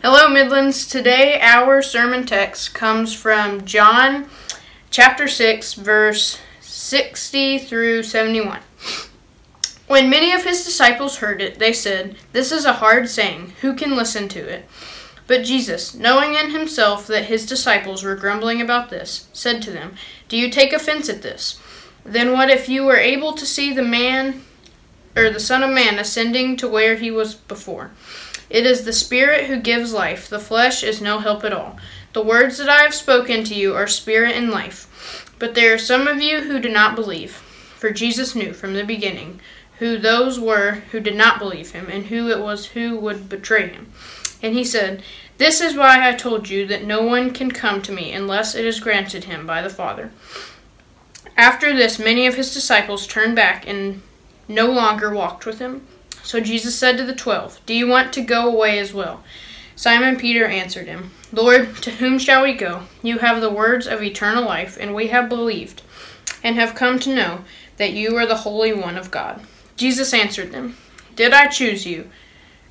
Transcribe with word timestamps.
Hello, 0.00 0.28
Midlands. 0.28 0.86
Today, 0.86 1.40
our 1.42 1.82
sermon 1.82 2.24
text 2.24 2.72
comes 2.72 3.12
from 3.12 3.64
John 3.64 4.28
chapter 4.90 5.26
6, 5.26 5.74
verse 5.74 6.38
60 6.60 7.58
through 7.58 8.04
71. 8.04 8.60
When 9.88 10.08
many 10.08 10.32
of 10.32 10.44
his 10.44 10.64
disciples 10.64 11.16
heard 11.16 11.42
it, 11.42 11.58
they 11.58 11.72
said, 11.72 12.14
This 12.30 12.52
is 12.52 12.64
a 12.64 12.74
hard 12.74 13.08
saying. 13.08 13.54
Who 13.60 13.74
can 13.74 13.96
listen 13.96 14.28
to 14.28 14.38
it? 14.38 14.68
But 15.26 15.42
Jesus, 15.42 15.96
knowing 15.96 16.36
in 16.36 16.52
himself 16.52 17.08
that 17.08 17.24
his 17.24 17.44
disciples 17.44 18.04
were 18.04 18.14
grumbling 18.14 18.60
about 18.60 18.90
this, 18.90 19.26
said 19.32 19.60
to 19.62 19.72
them, 19.72 19.96
Do 20.28 20.36
you 20.36 20.48
take 20.48 20.72
offense 20.72 21.08
at 21.08 21.22
this? 21.22 21.60
Then 22.04 22.30
what 22.30 22.50
if 22.50 22.68
you 22.68 22.84
were 22.84 22.98
able 22.98 23.32
to 23.32 23.44
see 23.44 23.72
the 23.72 23.82
man, 23.82 24.44
or 25.16 25.28
the 25.28 25.40
Son 25.40 25.64
of 25.64 25.70
Man, 25.70 25.98
ascending 25.98 26.56
to 26.58 26.68
where 26.68 26.94
he 26.94 27.10
was 27.10 27.34
before? 27.34 27.90
It 28.50 28.64
is 28.64 28.84
the 28.84 28.92
Spirit 28.92 29.46
who 29.46 29.60
gives 29.60 29.92
life, 29.92 30.28
the 30.28 30.38
flesh 30.38 30.82
is 30.82 31.00
no 31.00 31.18
help 31.18 31.44
at 31.44 31.52
all. 31.52 31.78
The 32.14 32.22
words 32.22 32.58
that 32.58 32.68
I 32.68 32.82
have 32.82 32.94
spoken 32.94 33.44
to 33.44 33.54
you 33.54 33.74
are 33.74 33.86
spirit 33.86 34.34
and 34.34 34.50
life. 34.50 35.34
But 35.38 35.54
there 35.54 35.74
are 35.74 35.78
some 35.78 36.08
of 36.08 36.22
you 36.22 36.40
who 36.40 36.58
do 36.58 36.68
not 36.68 36.96
believe. 36.96 37.32
For 37.76 37.90
Jesus 37.92 38.34
knew 38.34 38.52
from 38.52 38.74
the 38.74 38.84
beginning 38.84 39.40
who 39.78 39.98
those 39.98 40.40
were 40.40 40.82
who 40.90 41.00
did 41.00 41.14
not 41.14 41.38
believe 41.38 41.70
him, 41.70 41.86
and 41.88 42.06
who 42.06 42.30
it 42.30 42.40
was 42.40 42.66
who 42.66 42.98
would 42.98 43.28
betray 43.28 43.68
him. 43.68 43.92
And 44.42 44.54
he 44.54 44.64
said, 44.64 45.02
This 45.36 45.60
is 45.60 45.76
why 45.76 46.08
I 46.08 46.14
told 46.14 46.48
you 46.48 46.66
that 46.66 46.84
no 46.84 47.02
one 47.02 47.32
can 47.32 47.50
come 47.50 47.82
to 47.82 47.92
me 47.92 48.12
unless 48.12 48.54
it 48.54 48.64
is 48.64 48.80
granted 48.80 49.24
him 49.24 49.46
by 49.46 49.62
the 49.62 49.70
Father. 49.70 50.10
After 51.36 51.76
this, 51.76 51.98
many 52.00 52.26
of 52.26 52.34
his 52.34 52.52
disciples 52.52 53.06
turned 53.06 53.36
back 53.36 53.68
and 53.68 54.02
no 54.48 54.66
longer 54.66 55.14
walked 55.14 55.46
with 55.46 55.60
him. 55.60 55.86
So 56.28 56.40
Jesus 56.40 56.78
said 56.78 56.98
to 56.98 57.04
the 57.04 57.14
twelve, 57.14 57.58
Do 57.64 57.72
you 57.72 57.86
want 57.86 58.12
to 58.12 58.20
go 58.20 58.46
away 58.46 58.78
as 58.78 58.92
well? 58.92 59.24
Simon 59.74 60.16
Peter 60.16 60.44
answered 60.44 60.86
him, 60.86 61.10
Lord, 61.32 61.76
to 61.76 61.92
whom 61.92 62.18
shall 62.18 62.42
we 62.42 62.52
go? 62.52 62.82
You 63.02 63.20
have 63.20 63.40
the 63.40 63.48
words 63.48 63.86
of 63.86 64.02
eternal 64.02 64.44
life, 64.44 64.76
and 64.78 64.94
we 64.94 65.06
have 65.06 65.30
believed, 65.30 65.80
and 66.44 66.54
have 66.54 66.74
come 66.74 66.98
to 66.98 67.14
know 67.14 67.44
that 67.78 67.94
you 67.94 68.14
are 68.18 68.26
the 68.26 68.44
Holy 68.44 68.74
One 68.74 68.98
of 68.98 69.10
God. 69.10 69.40
Jesus 69.78 70.12
answered 70.12 70.52
them, 70.52 70.76
Did 71.16 71.32
I 71.32 71.46
choose 71.46 71.86
you? 71.86 72.10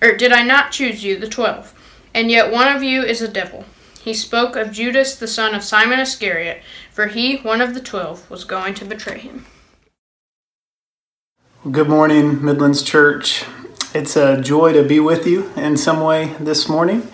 Or 0.03 0.15
did 0.15 0.31
I 0.31 0.43
not 0.43 0.71
choose 0.71 1.03
you, 1.03 1.17
the 1.17 1.27
twelve? 1.27 1.73
And 2.13 2.29
yet 2.29 2.51
one 2.51 2.67
of 2.67 2.83
you 2.83 3.01
is 3.01 3.23
a 3.23 3.27
devil. 3.27 3.65
He 3.99 4.13
spoke 4.13 4.55
of 4.55 4.71
Judas, 4.71 5.15
the 5.15 5.27
son 5.27 5.55
of 5.55 5.63
Simon 5.63 5.99
Iscariot, 5.99 6.61
for 6.91 7.07
he, 7.07 7.37
one 7.37 7.61
of 7.61 7.73
the 7.73 7.81
twelve, 7.81 8.29
was 8.29 8.43
going 8.43 8.75
to 8.75 8.85
betray 8.85 9.17
him. 9.17 9.47
Good 11.71 11.89
morning, 11.89 12.45
Midlands 12.45 12.81
Church. 12.81 13.43
It's 13.93 14.15
a 14.15 14.39
joy 14.39 14.71
to 14.71 14.83
be 14.83 15.01
with 15.01 15.27
you 15.27 15.51
in 15.57 15.75
some 15.75 15.99
way 15.99 16.33
this 16.39 16.69
morning. 16.69 17.05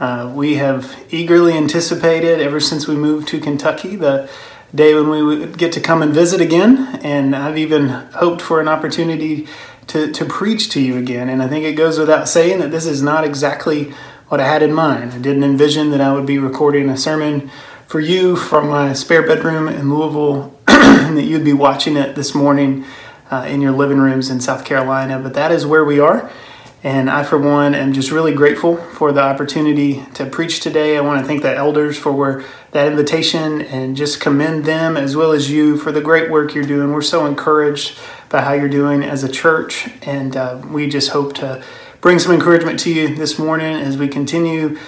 Uh, 0.00 0.32
we 0.34 0.54
have 0.54 0.96
eagerly 1.10 1.52
anticipated 1.52 2.40
ever 2.40 2.60
since 2.60 2.86
we 2.86 2.94
moved 2.94 3.28
to 3.28 3.40
Kentucky 3.40 3.96
the 3.96 4.30
day 4.74 4.94
when 4.94 5.10
we 5.10 5.22
would 5.22 5.58
get 5.58 5.72
to 5.72 5.80
come 5.80 6.00
and 6.00 6.14
visit 6.14 6.40
again, 6.40 6.98
and 7.02 7.36
I've 7.36 7.58
even 7.58 7.88
hoped 7.88 8.40
for 8.40 8.58
an 8.58 8.68
opportunity 8.68 9.48
to, 9.88 10.10
to 10.12 10.24
preach 10.24 10.70
to 10.70 10.80
you 10.80 10.96
again. 10.96 11.28
And 11.28 11.42
I 11.42 11.48
think 11.48 11.66
it 11.66 11.74
goes 11.74 11.98
without 11.98 12.26
saying 12.26 12.60
that 12.60 12.70
this 12.70 12.86
is 12.86 13.02
not 13.02 13.24
exactly 13.24 13.92
what 14.28 14.40
I 14.40 14.46
had 14.46 14.62
in 14.62 14.72
mind. 14.72 15.12
I 15.12 15.18
didn't 15.18 15.44
envision 15.44 15.90
that 15.90 16.00
I 16.00 16.14
would 16.14 16.26
be 16.26 16.38
recording 16.38 16.88
a 16.88 16.96
sermon 16.96 17.50
for 17.86 18.00
you 18.00 18.34
from 18.34 18.70
my 18.70 18.94
spare 18.94 19.26
bedroom 19.26 19.68
in 19.68 19.92
Louisville, 19.92 20.58
and 20.68 21.18
that 21.18 21.24
you'd 21.24 21.44
be 21.44 21.52
watching 21.52 21.98
it 21.98 22.14
this 22.14 22.34
morning 22.34 22.86
uh, 23.34 23.44
in 23.46 23.60
your 23.60 23.72
living 23.72 23.98
rooms 23.98 24.30
in 24.30 24.40
South 24.40 24.64
Carolina. 24.64 25.18
But 25.18 25.34
that 25.34 25.50
is 25.50 25.66
where 25.66 25.84
we 25.84 25.98
are. 25.98 26.30
And 26.82 27.08
I, 27.08 27.24
for 27.24 27.38
one, 27.38 27.74
am 27.74 27.94
just 27.94 28.10
really 28.10 28.34
grateful 28.34 28.76
for 28.76 29.10
the 29.10 29.22
opportunity 29.22 30.04
to 30.14 30.26
preach 30.26 30.60
today. 30.60 30.98
I 30.98 31.00
want 31.00 31.18
to 31.20 31.26
thank 31.26 31.40
the 31.40 31.54
elders 31.54 31.96
for 31.96 32.44
that 32.72 32.86
invitation 32.86 33.62
and 33.62 33.96
just 33.96 34.20
commend 34.20 34.66
them 34.66 34.98
as 34.98 35.16
well 35.16 35.32
as 35.32 35.50
you 35.50 35.78
for 35.78 35.92
the 35.92 36.02
great 36.02 36.30
work 36.30 36.54
you're 36.54 36.64
doing. 36.64 36.92
We're 36.92 37.00
so 37.00 37.24
encouraged 37.24 37.98
by 38.28 38.42
how 38.42 38.52
you're 38.52 38.68
doing 38.68 39.02
as 39.02 39.24
a 39.24 39.32
church, 39.32 39.88
and 40.02 40.36
uh, 40.36 40.60
we 40.68 40.86
just 40.86 41.10
hope 41.10 41.34
to 41.36 41.64
bring 42.02 42.18
some 42.18 42.32
encouragement 42.32 42.78
to 42.80 42.92
you 42.92 43.14
this 43.14 43.38
morning 43.38 43.76
as 43.76 43.96
we 43.96 44.06
continue 44.06 44.78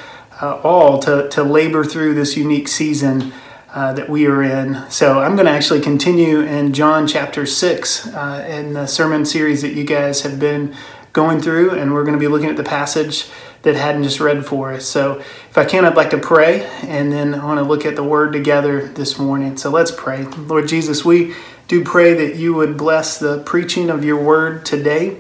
uh, 0.42 0.56
all 0.56 0.98
to, 0.98 1.30
to 1.30 1.42
labor 1.42 1.82
through 1.82 2.12
this 2.12 2.36
unique 2.36 2.68
season 2.68 3.32
uh, 3.76 3.92
that 3.92 4.09
we 4.09 4.26
are 4.26 4.42
in. 4.42 4.91
So 4.91 5.20
I'm 5.20 5.34
going 5.34 5.44
to 5.44 5.53
actually 5.53 5.82
continue 5.82 6.41
in 6.41 6.72
John 6.72 7.06
chapter 7.06 7.44
6 7.44 8.06
uh, 8.06 8.47
in 8.48 8.72
the 8.72 8.87
sermon 8.87 9.26
series 9.26 9.60
that 9.60 9.75
you 9.75 9.84
guys 9.84 10.22
have 10.22 10.41
been 10.41 10.75
going 11.12 11.42
through, 11.42 11.72
and 11.72 11.92
we're 11.92 12.04
going 12.04 12.15
to 12.15 12.19
be 12.19 12.26
looking 12.26 12.48
at 12.48 12.56
the 12.56 12.65
passage 12.65 13.28
that 13.65 13.76
hadn't 13.76 14.04
just 14.04 14.19
read 14.19 14.47
for 14.47 14.72
us. 14.72 14.86
So 14.86 15.19
if 15.19 15.59
I 15.59 15.66
can, 15.66 15.84
I'd 15.84 15.94
like 15.94 16.09
to 16.09 16.19
pray, 16.19 16.65
and 16.84 17.12
then 17.12 17.34
I 17.34 17.44
want 17.44 17.59
to 17.59 17.65
look 17.65 17.84
at 17.84 17.97
the 17.97 18.03
word 18.03 18.32
together 18.32 18.88
this 18.88 19.19
morning. 19.19 19.59
So 19.59 19.69
let's 19.69 19.91
pray. 19.91 20.25
Lord 20.25 20.69
Jesus, 20.69 21.04
we 21.04 21.34
do 21.69 21.84
pray 21.84 22.15
that 22.15 22.36
you 22.36 22.54
would 22.54 22.78
bless 22.78 23.19
the 23.19 23.42
preaching 23.42 23.91
of 23.91 24.06
your 24.06 24.19
word 24.19 24.65
today. 24.65 25.19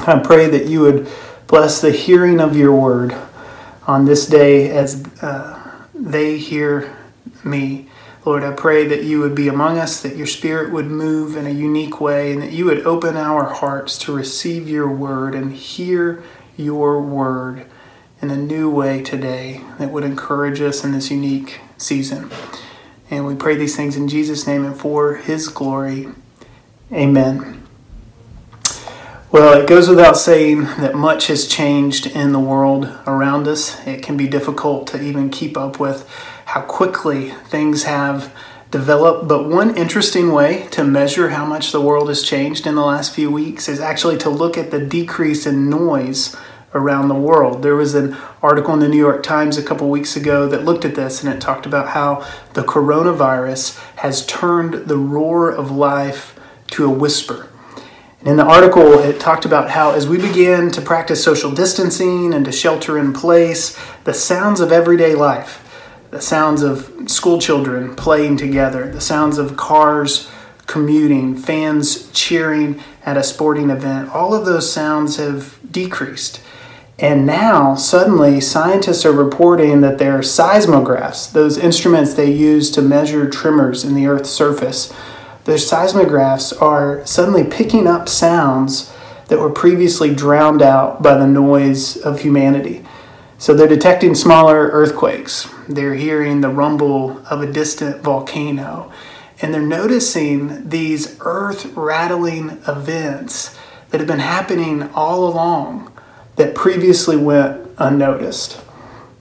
I 0.00 0.18
pray 0.18 0.48
that 0.48 0.66
you 0.66 0.82
would 0.82 1.08
bless 1.46 1.80
the 1.80 1.92
hearing 1.92 2.42
of 2.42 2.58
your 2.58 2.78
word 2.78 3.16
on 3.86 4.04
this 4.04 4.26
day 4.26 4.68
as 4.68 5.02
uh, 5.22 5.86
they 5.94 6.36
hear 6.36 6.93
me. 7.44 7.88
Lord, 8.24 8.42
I 8.42 8.52
pray 8.52 8.86
that 8.86 9.04
you 9.04 9.20
would 9.20 9.34
be 9.34 9.48
among 9.48 9.78
us, 9.78 10.00
that 10.02 10.16
your 10.16 10.26
spirit 10.26 10.72
would 10.72 10.86
move 10.86 11.36
in 11.36 11.46
a 11.46 11.50
unique 11.50 12.00
way, 12.00 12.32
and 12.32 12.40
that 12.40 12.52
you 12.52 12.64
would 12.64 12.86
open 12.86 13.16
our 13.16 13.44
hearts 13.52 13.98
to 13.98 14.14
receive 14.14 14.68
your 14.68 14.90
word 14.90 15.34
and 15.34 15.52
hear 15.52 16.24
your 16.56 17.02
word 17.02 17.66
in 18.22 18.30
a 18.30 18.36
new 18.36 18.70
way 18.70 19.02
today 19.02 19.60
that 19.78 19.90
would 19.90 20.04
encourage 20.04 20.60
us 20.60 20.82
in 20.82 20.92
this 20.92 21.10
unique 21.10 21.60
season. 21.76 22.30
And 23.10 23.26
we 23.26 23.34
pray 23.34 23.56
these 23.56 23.76
things 23.76 23.96
in 23.96 24.08
Jesus' 24.08 24.46
name 24.46 24.64
and 24.64 24.74
for 24.74 25.16
his 25.16 25.48
glory. 25.48 26.08
Amen. 26.90 27.62
Well, 29.30 29.60
it 29.60 29.68
goes 29.68 29.88
without 29.88 30.16
saying 30.16 30.62
that 30.78 30.94
much 30.94 31.26
has 31.26 31.46
changed 31.46 32.06
in 32.06 32.32
the 32.32 32.40
world 32.40 32.86
around 33.06 33.48
us. 33.48 33.84
It 33.86 34.00
can 34.00 34.16
be 34.16 34.28
difficult 34.28 34.86
to 34.88 35.02
even 35.02 35.28
keep 35.28 35.58
up 35.58 35.80
with 35.80 36.08
how 36.54 36.60
quickly 36.60 37.30
things 37.46 37.82
have 37.82 38.32
developed. 38.70 39.26
But 39.26 39.48
one 39.48 39.76
interesting 39.76 40.30
way 40.30 40.68
to 40.70 40.84
measure 40.84 41.30
how 41.30 41.44
much 41.44 41.72
the 41.72 41.80
world 41.80 42.06
has 42.06 42.22
changed 42.22 42.64
in 42.64 42.76
the 42.76 42.84
last 42.84 43.12
few 43.12 43.28
weeks 43.28 43.68
is 43.68 43.80
actually 43.80 44.18
to 44.18 44.30
look 44.30 44.56
at 44.56 44.70
the 44.70 44.78
decrease 44.78 45.46
in 45.46 45.68
noise 45.68 46.36
around 46.72 47.08
the 47.08 47.16
world. 47.16 47.64
There 47.64 47.74
was 47.74 47.96
an 47.96 48.16
article 48.40 48.72
in 48.72 48.78
the 48.78 48.88
New 48.88 48.98
York 48.98 49.24
Times 49.24 49.58
a 49.58 49.64
couple 49.64 49.90
weeks 49.90 50.14
ago 50.14 50.46
that 50.46 50.64
looked 50.64 50.84
at 50.84 50.94
this 50.94 51.24
and 51.24 51.34
it 51.34 51.40
talked 51.40 51.66
about 51.66 51.88
how 51.88 52.24
the 52.52 52.62
coronavirus 52.62 53.76
has 53.96 54.24
turned 54.24 54.86
the 54.86 54.96
roar 54.96 55.50
of 55.50 55.72
life 55.72 56.38
to 56.68 56.84
a 56.84 56.88
whisper. 56.88 57.50
In 58.24 58.36
the 58.36 58.44
article, 58.44 59.00
it 59.00 59.18
talked 59.18 59.44
about 59.44 59.70
how 59.70 59.90
as 59.90 60.06
we 60.06 60.18
began 60.18 60.70
to 60.70 60.80
practice 60.80 61.22
social 61.24 61.50
distancing 61.50 62.32
and 62.32 62.44
to 62.44 62.52
shelter 62.52 62.96
in 62.96 63.12
place, 63.12 63.76
the 64.04 64.14
sounds 64.14 64.60
of 64.60 64.70
everyday 64.70 65.16
life 65.16 65.63
the 66.14 66.20
sounds 66.20 66.62
of 66.62 67.10
school 67.10 67.40
children 67.40 67.92
playing 67.96 68.36
together, 68.36 68.88
the 68.88 69.00
sounds 69.00 69.36
of 69.36 69.56
cars 69.56 70.30
commuting, 70.66 71.34
fans 71.34 72.08
cheering 72.12 72.80
at 73.04 73.16
a 73.16 73.22
sporting 73.24 73.68
event, 73.68 74.08
all 74.10 74.32
of 74.32 74.46
those 74.46 74.72
sounds 74.72 75.16
have 75.16 75.58
decreased. 75.68 76.40
And 77.00 77.26
now, 77.26 77.74
suddenly, 77.74 78.40
scientists 78.40 79.04
are 79.04 79.10
reporting 79.12 79.80
that 79.80 79.98
their 79.98 80.20
seismographs, 80.20 81.32
those 81.32 81.58
instruments 81.58 82.14
they 82.14 82.30
use 82.30 82.70
to 82.70 82.80
measure 82.80 83.28
tremors 83.28 83.82
in 83.82 83.94
the 83.94 84.06
Earth's 84.06 84.30
surface, 84.30 84.94
their 85.46 85.58
seismographs 85.58 86.52
are 86.62 87.04
suddenly 87.04 87.42
picking 87.42 87.88
up 87.88 88.08
sounds 88.08 88.92
that 89.26 89.40
were 89.40 89.50
previously 89.50 90.14
drowned 90.14 90.62
out 90.62 91.02
by 91.02 91.16
the 91.18 91.26
noise 91.26 91.96
of 91.96 92.20
humanity. 92.20 92.84
So 93.44 93.52
they're 93.52 93.68
detecting 93.68 94.14
smaller 94.14 94.68
earthquakes. 94.68 95.50
They're 95.68 95.96
hearing 95.96 96.40
the 96.40 96.48
rumble 96.48 97.18
of 97.26 97.42
a 97.42 97.52
distant 97.52 98.00
volcano. 98.00 98.90
And 99.42 99.52
they're 99.52 99.60
noticing 99.60 100.70
these 100.70 101.18
earth 101.20 101.66
rattling 101.76 102.62
events 102.66 103.54
that 103.90 104.00
have 104.00 104.08
been 104.08 104.20
happening 104.20 104.84
all 104.94 105.28
along 105.28 105.92
that 106.36 106.54
previously 106.54 107.18
went 107.18 107.68
unnoticed. 107.76 108.62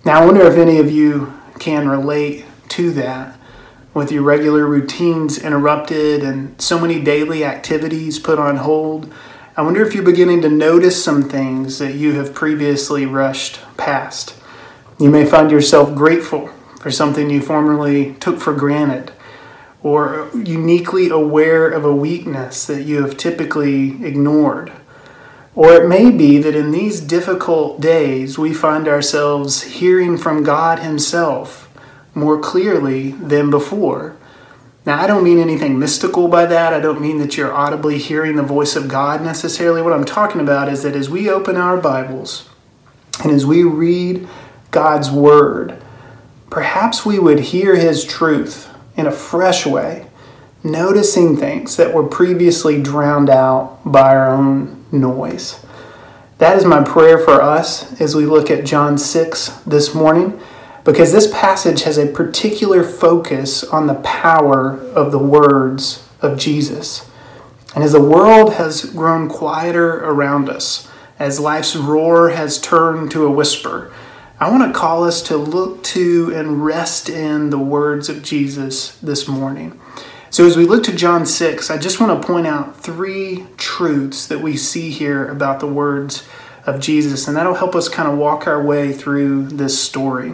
Now, 0.05 0.21
I 0.21 0.25
wonder 0.25 0.43
if 0.43 0.55
any 0.55 0.77
of 0.77 0.89
you 0.89 1.33
can 1.59 1.89
relate 1.89 2.45
to 2.69 2.91
that 2.91 3.37
with 3.93 4.09
your 4.09 4.23
regular 4.23 4.65
routines 4.65 5.37
interrupted 5.37 6.23
and 6.23 6.61
so 6.61 6.79
many 6.79 7.01
daily 7.01 7.43
activities 7.43 8.19
put 8.19 8.39
on 8.39 8.55
hold 8.55 9.13
I 9.55 9.61
wonder 9.61 9.85
if 9.85 9.93
you're 9.93 10.03
beginning 10.03 10.41
to 10.41 10.49
notice 10.49 11.03
some 11.03 11.29
things 11.29 11.77
that 11.77 11.93
you 11.93 12.13
have 12.13 12.33
previously 12.33 13.05
rushed 13.05 13.59
past. 13.77 14.33
You 14.99 15.11
may 15.11 15.25
find 15.25 15.51
yourself 15.51 15.93
grateful 15.93 16.47
for 16.79 16.89
something 16.89 17.29
you 17.29 17.39
formerly 17.39 18.15
took 18.15 18.39
for 18.39 18.55
granted, 18.55 19.11
or 19.83 20.31
uniquely 20.33 21.09
aware 21.09 21.69
of 21.69 21.85
a 21.85 21.95
weakness 21.95 22.65
that 22.65 22.81
you 22.81 23.03
have 23.03 23.15
typically 23.15 24.03
ignored. 24.03 24.71
Or 25.53 25.73
it 25.73 25.87
may 25.87 26.09
be 26.09 26.39
that 26.39 26.55
in 26.55 26.71
these 26.71 26.99
difficult 26.99 27.79
days 27.79 28.39
we 28.39 28.55
find 28.55 28.87
ourselves 28.87 29.61
hearing 29.61 30.17
from 30.17 30.43
God 30.43 30.79
Himself 30.79 31.69
more 32.15 32.39
clearly 32.39 33.11
than 33.11 33.51
before. 33.51 34.17
Now, 34.85 35.01
I 35.01 35.07
don't 35.07 35.23
mean 35.23 35.39
anything 35.39 35.79
mystical 35.79 36.27
by 36.27 36.45
that. 36.45 36.73
I 36.73 36.79
don't 36.81 36.99
mean 36.99 37.19
that 37.19 37.37
you're 37.37 37.53
audibly 37.53 37.97
hearing 37.97 38.35
the 38.35 38.43
voice 38.43 38.75
of 38.75 38.89
God 38.89 39.21
necessarily. 39.21 39.81
What 39.81 39.93
I'm 39.93 40.03
talking 40.03 40.41
about 40.41 40.67
is 40.67 40.83
that 40.83 40.95
as 40.95 41.09
we 41.09 41.29
open 41.29 41.55
our 41.55 41.77
Bibles 41.77 42.49
and 43.21 43.31
as 43.31 43.45
we 43.45 43.63
read 43.63 44.27
God's 44.71 45.09
Word, 45.09 45.81
perhaps 46.49 47.05
we 47.05 47.17
would 47.17 47.39
hear 47.39 47.77
His 47.77 48.03
truth 48.03 48.69
in 48.97 49.07
a 49.07 49.11
fresh 49.11 49.65
way, 49.65 50.07
noticing 50.63 51.37
things 51.37 51.77
that 51.77 51.93
were 51.93 52.03
previously 52.03 52.81
drowned 52.81 53.29
out 53.29 53.79
by 53.85 54.13
our 54.13 54.35
own 54.35 54.85
noise. 54.91 55.65
That 56.39 56.57
is 56.57 56.65
my 56.65 56.83
prayer 56.83 57.19
for 57.19 57.41
us 57.41 58.01
as 58.01 58.15
we 58.15 58.25
look 58.25 58.51
at 58.51 58.65
John 58.65 58.97
6 58.97 59.47
this 59.65 59.95
morning, 59.95 60.41
because 60.83 61.11
this 61.11 61.31
passage 61.31 61.83
has 61.83 61.97
a 61.97 62.07
particular 62.07 62.83
focus 62.83 63.63
on 63.63 63.87
the 63.87 63.95
power 63.95 64.79
of 64.93 65.11
the 65.11 65.19
words 65.19 66.07
of 66.21 66.37
Jesus. 66.37 67.09
And 67.75 67.83
as 67.83 67.93
the 67.93 68.03
world 68.03 68.53
has 68.53 68.85
grown 68.85 69.29
quieter 69.29 70.03
around 70.03 70.49
us, 70.49 70.89
as 71.19 71.39
life's 71.39 71.75
roar 71.75 72.29
has 72.29 72.59
turned 72.59 73.11
to 73.11 73.25
a 73.25 73.31
whisper, 73.31 73.93
I 74.39 74.51
want 74.51 74.73
to 74.73 74.77
call 74.77 75.05
us 75.05 75.21
to 75.23 75.37
look 75.37 75.83
to 75.83 76.33
and 76.35 76.65
rest 76.65 77.07
in 77.07 77.49
the 77.49 77.59
words 77.59 78.09
of 78.09 78.21
Jesus 78.21 78.97
this 78.99 79.27
morning. 79.27 79.79
So, 80.31 80.45
as 80.45 80.57
we 80.57 80.65
look 80.65 80.83
to 80.85 80.95
John 80.95 81.25
6, 81.25 81.69
I 81.69 81.77
just 81.77 81.99
want 81.99 82.19
to 82.19 82.27
point 82.27 82.47
out 82.47 82.75
three 82.75 83.45
truths 83.55 84.25
that 84.27 84.41
we 84.41 84.57
see 84.57 84.89
here 84.89 85.27
about 85.27 85.59
the 85.59 85.67
words 85.67 86.27
of 86.65 86.79
Jesus, 86.79 87.27
and 87.27 87.37
that'll 87.37 87.53
help 87.53 87.75
us 87.75 87.87
kind 87.87 88.11
of 88.11 88.17
walk 88.17 88.47
our 88.47 88.61
way 88.61 88.91
through 88.91 89.47
this 89.47 89.81
story. 89.81 90.33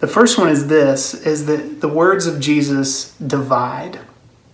The 0.00 0.08
first 0.08 0.38
one 0.38 0.48
is 0.48 0.66
this 0.66 1.14
is 1.14 1.46
that 1.46 1.80
the 1.80 1.88
words 1.88 2.26
of 2.26 2.40
Jesus 2.40 3.12
divide. 3.16 4.00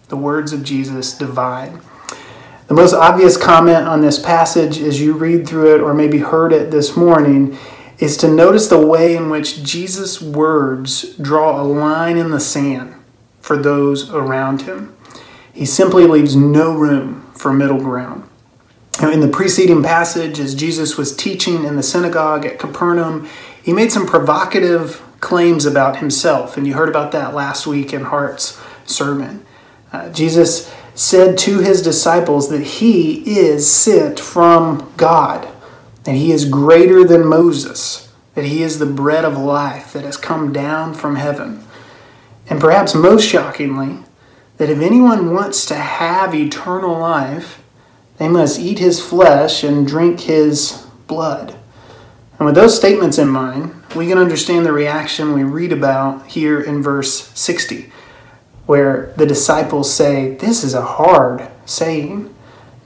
The 0.08 0.16
words 0.16 0.52
of 0.52 0.64
Jesus 0.64 1.16
divide. 1.16 1.72
The 2.66 2.75
most 2.75 2.94
obvious 2.94 3.37
comment 3.37 3.87
on 3.87 4.00
this 4.00 4.19
passage 4.19 4.81
as 4.81 5.00
you 5.00 5.12
read 5.14 5.46
through 5.46 5.76
it 5.76 5.81
or 5.81 5.94
maybe 5.94 6.19
heard 6.19 6.52
it 6.52 6.72
this 6.72 6.96
morning 6.96 7.56
is 7.98 8.16
to 8.19 8.28
notice 8.28 8.66
the 8.66 8.84
way 8.84 9.14
in 9.14 9.31
which 9.31 9.62
Jesus' 9.62 10.20
words 10.20 11.14
draw 11.16 11.60
a 11.60 11.62
line 11.62 12.16
in 12.16 12.32
the 12.32 12.40
sand 12.40 12.94
for 13.40 13.56
those 13.56 14.10
around 14.10 14.62
him. 14.62 14.96
He 15.52 15.64
simply 15.64 16.08
leaves 16.08 16.34
no 16.34 16.75
room 16.75 17.31
for 17.34 17.52
middle 17.52 17.78
ground. 17.78 18.28
Now, 19.00 19.12
in 19.12 19.20
the 19.20 19.28
preceding 19.28 19.82
passage, 19.82 20.40
as 20.40 20.54
Jesus 20.54 20.96
was 20.96 21.14
teaching 21.14 21.64
in 21.64 21.76
the 21.76 21.82
synagogue 21.82 22.44
at 22.44 22.58
Capernaum, 22.58 23.28
he 23.62 23.72
made 23.72 23.93
some 23.93 24.06
provocative 24.06 25.06
claims 25.26 25.67
about 25.67 25.96
himself, 25.96 26.56
and 26.56 26.69
you 26.69 26.75
heard 26.75 26.88
about 26.88 27.11
that 27.11 27.34
last 27.34 27.67
week 27.67 27.93
in 27.93 28.05
Hart's 28.05 28.61
sermon. 28.84 29.44
Uh, 29.93 30.08
Jesus 30.11 30.73
said 30.94 31.37
to 31.37 31.58
his 31.58 31.82
disciples 31.82 32.49
that 32.49 32.62
he 32.62 33.38
is 33.38 33.69
sent 33.69 34.20
from 34.20 34.93
God 34.96 35.49
that 36.05 36.14
he 36.14 36.31
is 36.31 36.44
greater 36.44 37.02
than 37.02 37.26
Moses, 37.26 38.12
that 38.37 38.44
he 38.44 38.62
is 38.62 38.78
the 38.78 38.87
bread 38.87 39.25
of 39.25 39.37
life 39.37 39.93
that 39.93 40.05
has 40.05 40.17
come 40.17 40.52
down 40.52 40.94
from 40.94 41.17
heaven. 41.17 41.64
And 42.49 42.61
perhaps 42.61 42.94
most 42.94 43.26
shockingly, 43.26 44.05
that 44.58 44.70
if 44.70 44.79
anyone 44.79 45.34
wants 45.34 45.67
to 45.67 45.75
have 45.75 46.37
eternal 46.37 46.96
life, 46.96 47.61
they 48.19 48.29
must 48.29 48.61
eat 48.61 48.79
his 48.79 49.05
flesh 49.05 49.64
and 49.64 49.88
drink 49.88 50.20
his 50.20 50.87
blood. 51.08 51.56
And 52.38 52.46
with 52.46 52.55
those 52.55 52.79
statements 52.79 53.19
in 53.19 53.29
mind, 53.29 53.75
we 53.94 54.09
can 54.09 54.19
understand 54.19 54.67
the 54.67 54.73
reaction 54.73 55.33
we 55.33 55.44
read 55.44 55.73
about 55.73 56.27
here 56.27 56.61
in 56.61 56.83
verse 56.83 57.29
60, 57.38 57.91
where 58.67 59.12
the 59.17 59.27
disciples 59.27 59.93
say, 59.93 60.35
This 60.35 60.65
is 60.65 60.75
a 60.75 60.83
hard 60.83 61.49
saying. 61.65 62.35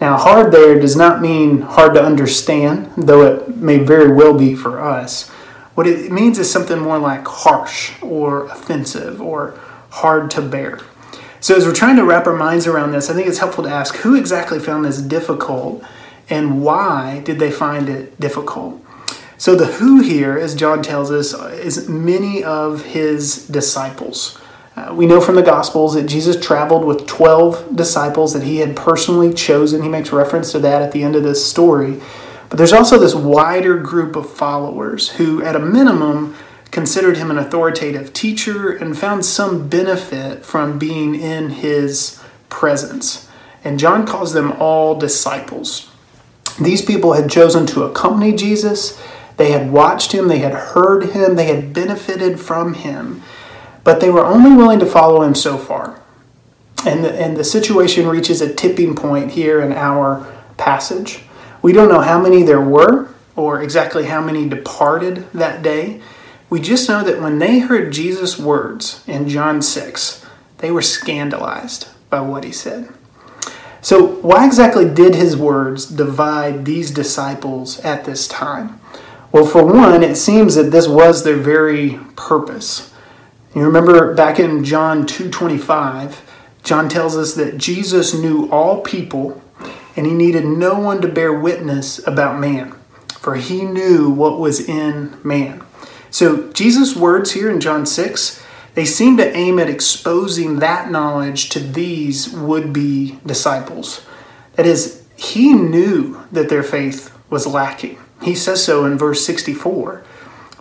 Now, 0.01 0.17
hard 0.17 0.53
there 0.53 0.81
does 0.81 0.97
not 0.97 1.21
mean 1.21 1.61
hard 1.63 1.95
to 1.95 2.03
understand, 2.03 2.91
though 2.97 3.23
it 3.23 3.57
may 3.57 3.79
very 3.79 4.13
well 4.13 4.37
be 4.37 4.55
for 4.55 4.81
us. 4.81 5.29
What 5.75 5.87
it 5.87 6.11
means 6.11 6.39
is 6.39 6.51
something 6.51 6.79
more 6.79 6.99
like 6.99 7.27
harsh 7.27 7.93
or 8.03 8.47
offensive 8.47 9.21
or 9.21 9.59
hard 9.91 10.31
to 10.33 10.43
bear. 10.43 10.81
So, 11.41 11.55
as 11.55 11.67
we're 11.67 11.75
trying 11.75 11.97
to 11.97 12.05
wrap 12.05 12.27
our 12.27 12.37
minds 12.37 12.67
around 12.67 12.93
this, 12.93 13.11
I 13.11 13.15
think 13.15 13.29
it's 13.29 13.39
helpful 13.39 13.65
to 13.65 13.71
ask 13.71 13.97
who 13.97 14.15
exactly 14.15 14.59
found 14.59 14.85
this 14.85 15.01
difficult 15.01 15.83
and 16.31 16.63
why 16.63 17.21
did 17.25 17.39
they 17.39 17.51
find 17.51 17.89
it 17.89 18.19
difficult? 18.21 18.81
So, 19.41 19.55
the 19.55 19.65
who 19.65 20.03
here, 20.03 20.37
as 20.37 20.55
John 20.55 20.83
tells 20.83 21.11
us, 21.11 21.33
is 21.33 21.89
many 21.89 22.45
of 22.45 22.85
his 22.85 23.47
disciples. 23.47 24.39
Uh, 24.77 24.93
we 24.95 25.07
know 25.07 25.19
from 25.19 25.35
the 25.35 25.43
Gospels 25.43 25.95
that 25.95 26.03
Jesus 26.03 26.39
traveled 26.39 26.85
with 26.85 27.07
12 27.07 27.75
disciples 27.75 28.35
that 28.35 28.43
he 28.43 28.59
had 28.59 28.77
personally 28.77 29.33
chosen. 29.33 29.83
He 29.83 29.89
makes 29.89 30.13
reference 30.13 30.53
to 30.53 30.59
that 30.59 30.83
at 30.83 30.93
the 30.93 31.03
end 31.03 31.17
of 31.17 31.23
this 31.23 31.43
story. 31.43 32.03
But 32.51 32.59
there's 32.59 32.75
also 32.75 32.99
this 32.99 33.15
wider 33.15 33.79
group 33.79 34.15
of 34.15 34.31
followers 34.31 35.09
who, 35.09 35.43
at 35.43 35.57
a 35.57 35.59
minimum, 35.59 36.37
considered 36.71 37.17
him 37.17 37.31
an 37.31 37.39
authoritative 37.39 38.13
teacher 38.13 38.71
and 38.71 38.99
found 38.99 39.25
some 39.25 39.71
benefit 39.71 40.45
from 40.45 40.79
being 40.79 41.15
in 41.15 41.49
his 41.49 42.23
presence. 42.51 43.27
And 43.65 43.79
John 43.79 44.07
calls 44.07 44.35
them 44.35 44.53
all 44.61 44.99
disciples. 44.99 45.91
These 46.61 46.85
people 46.85 47.15
had 47.15 47.31
chosen 47.31 47.65
to 47.69 47.85
accompany 47.85 48.35
Jesus. 48.35 49.01
They 49.41 49.51
had 49.53 49.73
watched 49.73 50.13
him, 50.13 50.29
they 50.29 50.39
had 50.39 50.53
heard 50.53 51.11
him, 51.11 51.35
they 51.35 51.47
had 51.47 51.73
benefited 51.73 52.39
from 52.39 52.75
him 52.75 53.23
but 53.85 54.01
they 54.01 54.11
were 54.11 54.25
only 54.25 54.55
willing 54.55 54.79
to 54.81 54.87
follow 54.87 55.23
him 55.23 55.35
so 55.35 55.57
far. 55.57 56.01
And 56.85 57.05
the, 57.05 57.13
and 57.13 57.37
the 57.37 57.45
situation 57.45 58.07
reaches 58.07 58.41
a 58.41 58.53
tipping 58.53 58.95
point 58.95 59.33
here 59.33 59.61
in 59.61 59.73
our 59.73 60.27
passage. 60.57 61.23
We 61.63 61.73
don't 61.73 61.89
know 61.89 62.01
how 62.01 62.21
many 62.21 62.43
there 62.43 62.61
were 62.61 63.13
or 63.37 63.63
exactly 63.63 64.07
how 64.07 64.23
many 64.23 64.49
departed 64.49 65.31
that 65.33 65.63
day. 65.63 66.01
We 66.49 66.61
just 66.61 66.89
know 66.89 67.03
that 67.05 67.21
when 67.21 67.39
they 67.39 67.61
heard 67.61 67.93
Jesus' 67.93 68.39
words 68.39 69.05
in 69.07 69.29
John 69.29 69.63
6, 69.63 70.27
they 70.59 70.71
were 70.71 70.83
scandalized 70.83 71.89
by 72.09 72.21
what 72.21 72.45
he 72.45 72.53
said. 72.53 72.89
So, 73.83 74.07
why 74.17 74.47
exactly 74.47 74.89
did 74.89 75.15
his 75.15 75.37
words 75.37 75.87
divide 75.87 76.65
these 76.67 76.91
disciples 76.91 77.81
at 77.81 78.05
this 78.05 78.29
time? 78.29 78.80
Well, 79.33 79.47
for 79.47 79.65
one, 79.65 80.03
it 80.03 80.17
seems 80.17 80.57
that 80.57 80.73
this 80.73 80.89
was 80.89 81.23
their 81.23 81.37
very 81.37 82.01
purpose. 82.17 82.93
You 83.55 83.63
remember 83.63 84.15
back 84.15 84.41
in 84.41 84.65
John 84.65 85.07
2:25, 85.07 86.23
John 86.65 86.89
tells 86.89 87.17
us 87.17 87.35
that 87.35 87.57
Jesus 87.57 88.13
knew 88.13 88.49
all 88.51 88.81
people 88.81 89.41
and 89.97 90.07
he 90.07 90.13
needed 90.13 90.45
no 90.45 90.79
one 90.79 91.01
to 91.01 91.09
bear 91.09 91.33
witness 91.33 92.05
about 92.07 92.41
man, 92.41 92.75
for 93.19 93.37
he 93.37 93.65
knew 93.65 94.11
what 94.11 94.39
was 94.39 94.61
in 94.61 95.17
man. 95.23 95.63
So 96.11 96.49
Jesus' 96.53 96.97
words 96.97 97.33
here 97.33 97.51
in 97.51 97.61
John 97.61 97.87
6, 97.87 98.43
they 98.75 98.85
seem 98.85 99.17
to 99.17 99.37
aim 99.37 99.59
at 99.59 99.69
exposing 99.69 100.59
that 100.59 100.91
knowledge 100.91 101.49
to 101.51 101.61
these 101.61 102.31
would-be 102.31 103.19
disciples. 103.27 104.03
That 104.55 104.67
is, 104.67 105.03
he 105.17 105.53
knew 105.53 106.21
that 106.33 106.49
their 106.49 106.63
faith 106.63 107.13
was 107.29 107.47
lacking. 107.47 107.99
He 108.23 108.35
says 108.35 108.65
so 108.65 108.85
in 108.85 108.99
verse 108.99 109.25
64. 109.25 110.05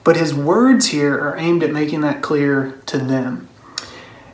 But 0.03 0.15
his 0.15 0.33
words 0.33 0.87
here 0.87 1.19
are 1.19 1.37
aimed 1.37 1.63
at 1.63 1.71
making 1.71 2.01
that 2.01 2.21
clear 2.21 2.79
to 2.87 2.97
them. 2.97 3.49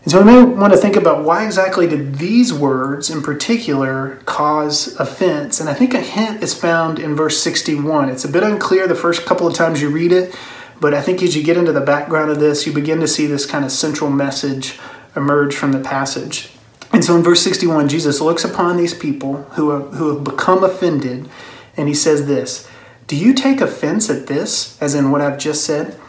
And 0.03 0.11
so 0.11 0.19
we 0.19 0.25
may 0.25 0.43
want 0.43 0.71
to 0.71 0.77
think 0.77 0.95
about 0.95 1.23
why 1.23 1.45
exactly 1.45 1.87
did 1.87 2.15
these 2.15 2.53
words 2.53 3.09
in 3.09 3.23
particular 3.23 4.17
cause 4.25 4.95
offense? 4.99 5.59
And 5.59 5.67
I 5.67 5.73
think 5.73 5.95
a 5.95 5.99
hint 5.99 6.43
is 6.43 6.53
found 6.53 6.99
in 6.99 7.15
verse 7.15 7.41
61. 7.41 8.09
It's 8.09 8.23
a 8.23 8.29
bit 8.29 8.43
unclear 8.43 8.87
the 8.87 8.93
first 8.93 9.25
couple 9.25 9.47
of 9.47 9.55
times 9.55 9.81
you 9.81 9.89
read 9.89 10.11
it, 10.11 10.35
but 10.79 10.93
I 10.93 11.01
think 11.01 11.23
as 11.23 11.35
you 11.35 11.41
get 11.41 11.57
into 11.57 11.71
the 11.71 11.81
background 11.81 12.29
of 12.29 12.39
this, 12.39 12.67
you 12.67 12.73
begin 12.73 12.99
to 12.99 13.07
see 13.07 13.25
this 13.25 13.47
kind 13.47 13.65
of 13.65 13.71
central 13.71 14.11
message 14.11 14.77
emerge 15.15 15.55
from 15.55 15.71
the 15.71 15.79
passage. 15.79 16.51
And 16.93 17.03
so 17.03 17.15
in 17.15 17.23
verse 17.23 17.41
61, 17.41 17.89
Jesus 17.89 18.21
looks 18.21 18.45
upon 18.45 18.77
these 18.77 18.93
people 18.93 19.43
who 19.53 19.79
who 19.79 20.13
have 20.13 20.23
become 20.23 20.63
offended, 20.63 21.27
and 21.75 21.87
he 21.87 21.95
says 21.95 22.27
this 22.27 22.69
do 23.07 23.15
you 23.15 23.33
take 23.33 23.61
offense 23.61 24.09
at 24.09 24.27
this, 24.27 24.81
as 24.81 24.95
in 24.95 25.11
what 25.11 25.21
I've 25.21 25.37
just 25.37 25.63
said? 25.63 25.99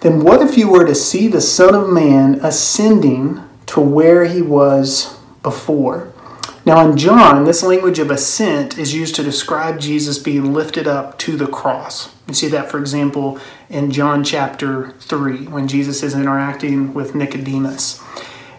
Then 0.00 0.22
what 0.22 0.42
if 0.42 0.56
you 0.56 0.70
were 0.70 0.84
to 0.84 0.94
see 0.94 1.26
the 1.26 1.40
Son 1.40 1.74
of 1.74 1.88
Man 1.88 2.34
ascending 2.42 3.42
to 3.66 3.80
where 3.80 4.26
he 4.26 4.42
was 4.42 5.16
before? 5.42 6.12
Now, 6.64 6.86
in 6.86 6.98
John, 6.98 7.44
this 7.44 7.62
language 7.62 7.98
of 7.98 8.10
ascent 8.10 8.76
is 8.76 8.94
used 8.94 9.14
to 9.14 9.22
describe 9.22 9.80
Jesus 9.80 10.18
being 10.18 10.52
lifted 10.52 10.86
up 10.86 11.18
to 11.20 11.36
the 11.36 11.46
cross. 11.46 12.14
You 12.26 12.34
see 12.34 12.48
that, 12.48 12.70
for 12.70 12.78
example, 12.78 13.38
in 13.70 13.90
John 13.90 14.22
chapter 14.22 14.90
3, 15.00 15.46
when 15.46 15.66
Jesus 15.66 16.02
is 16.02 16.14
interacting 16.14 16.92
with 16.92 17.14
Nicodemus. 17.14 18.02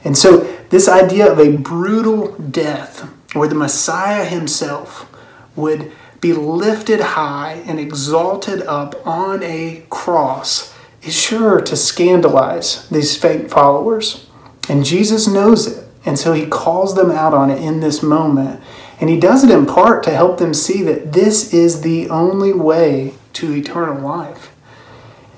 And 0.03 0.17
so, 0.17 0.39
this 0.69 0.89
idea 0.89 1.31
of 1.31 1.39
a 1.39 1.55
brutal 1.57 2.31
death, 2.38 3.01
where 3.33 3.47
the 3.47 3.53
Messiah 3.53 4.25
himself 4.25 5.07
would 5.55 5.91
be 6.21 6.33
lifted 6.33 6.99
high 6.99 7.61
and 7.65 7.79
exalted 7.79 8.61
up 8.63 8.95
on 9.07 9.41
a 9.43 9.83
cross 9.89 10.75
is 11.01 11.19
sure 11.19 11.61
to 11.61 11.75
scandalize 11.75 12.88
these 12.89 13.17
fake 13.17 13.49
followers. 13.49 14.27
And 14.67 14.85
Jesus 14.85 15.27
knows 15.27 15.67
it. 15.67 15.85
And 16.05 16.17
so 16.17 16.33
he 16.33 16.45
calls 16.45 16.95
them 16.95 17.11
out 17.11 17.33
on 17.33 17.49
it 17.49 17.61
in 17.61 17.79
this 17.79 18.03
moment. 18.03 18.61
And 18.99 19.09
he 19.09 19.19
does 19.19 19.43
it 19.43 19.51
in 19.51 19.65
part 19.65 20.03
to 20.03 20.11
help 20.11 20.38
them 20.38 20.53
see 20.53 20.81
that 20.83 21.13
this 21.13 21.53
is 21.53 21.81
the 21.81 22.09
only 22.09 22.53
way 22.53 23.13
to 23.33 23.53
eternal 23.53 24.01
life. 24.01 24.51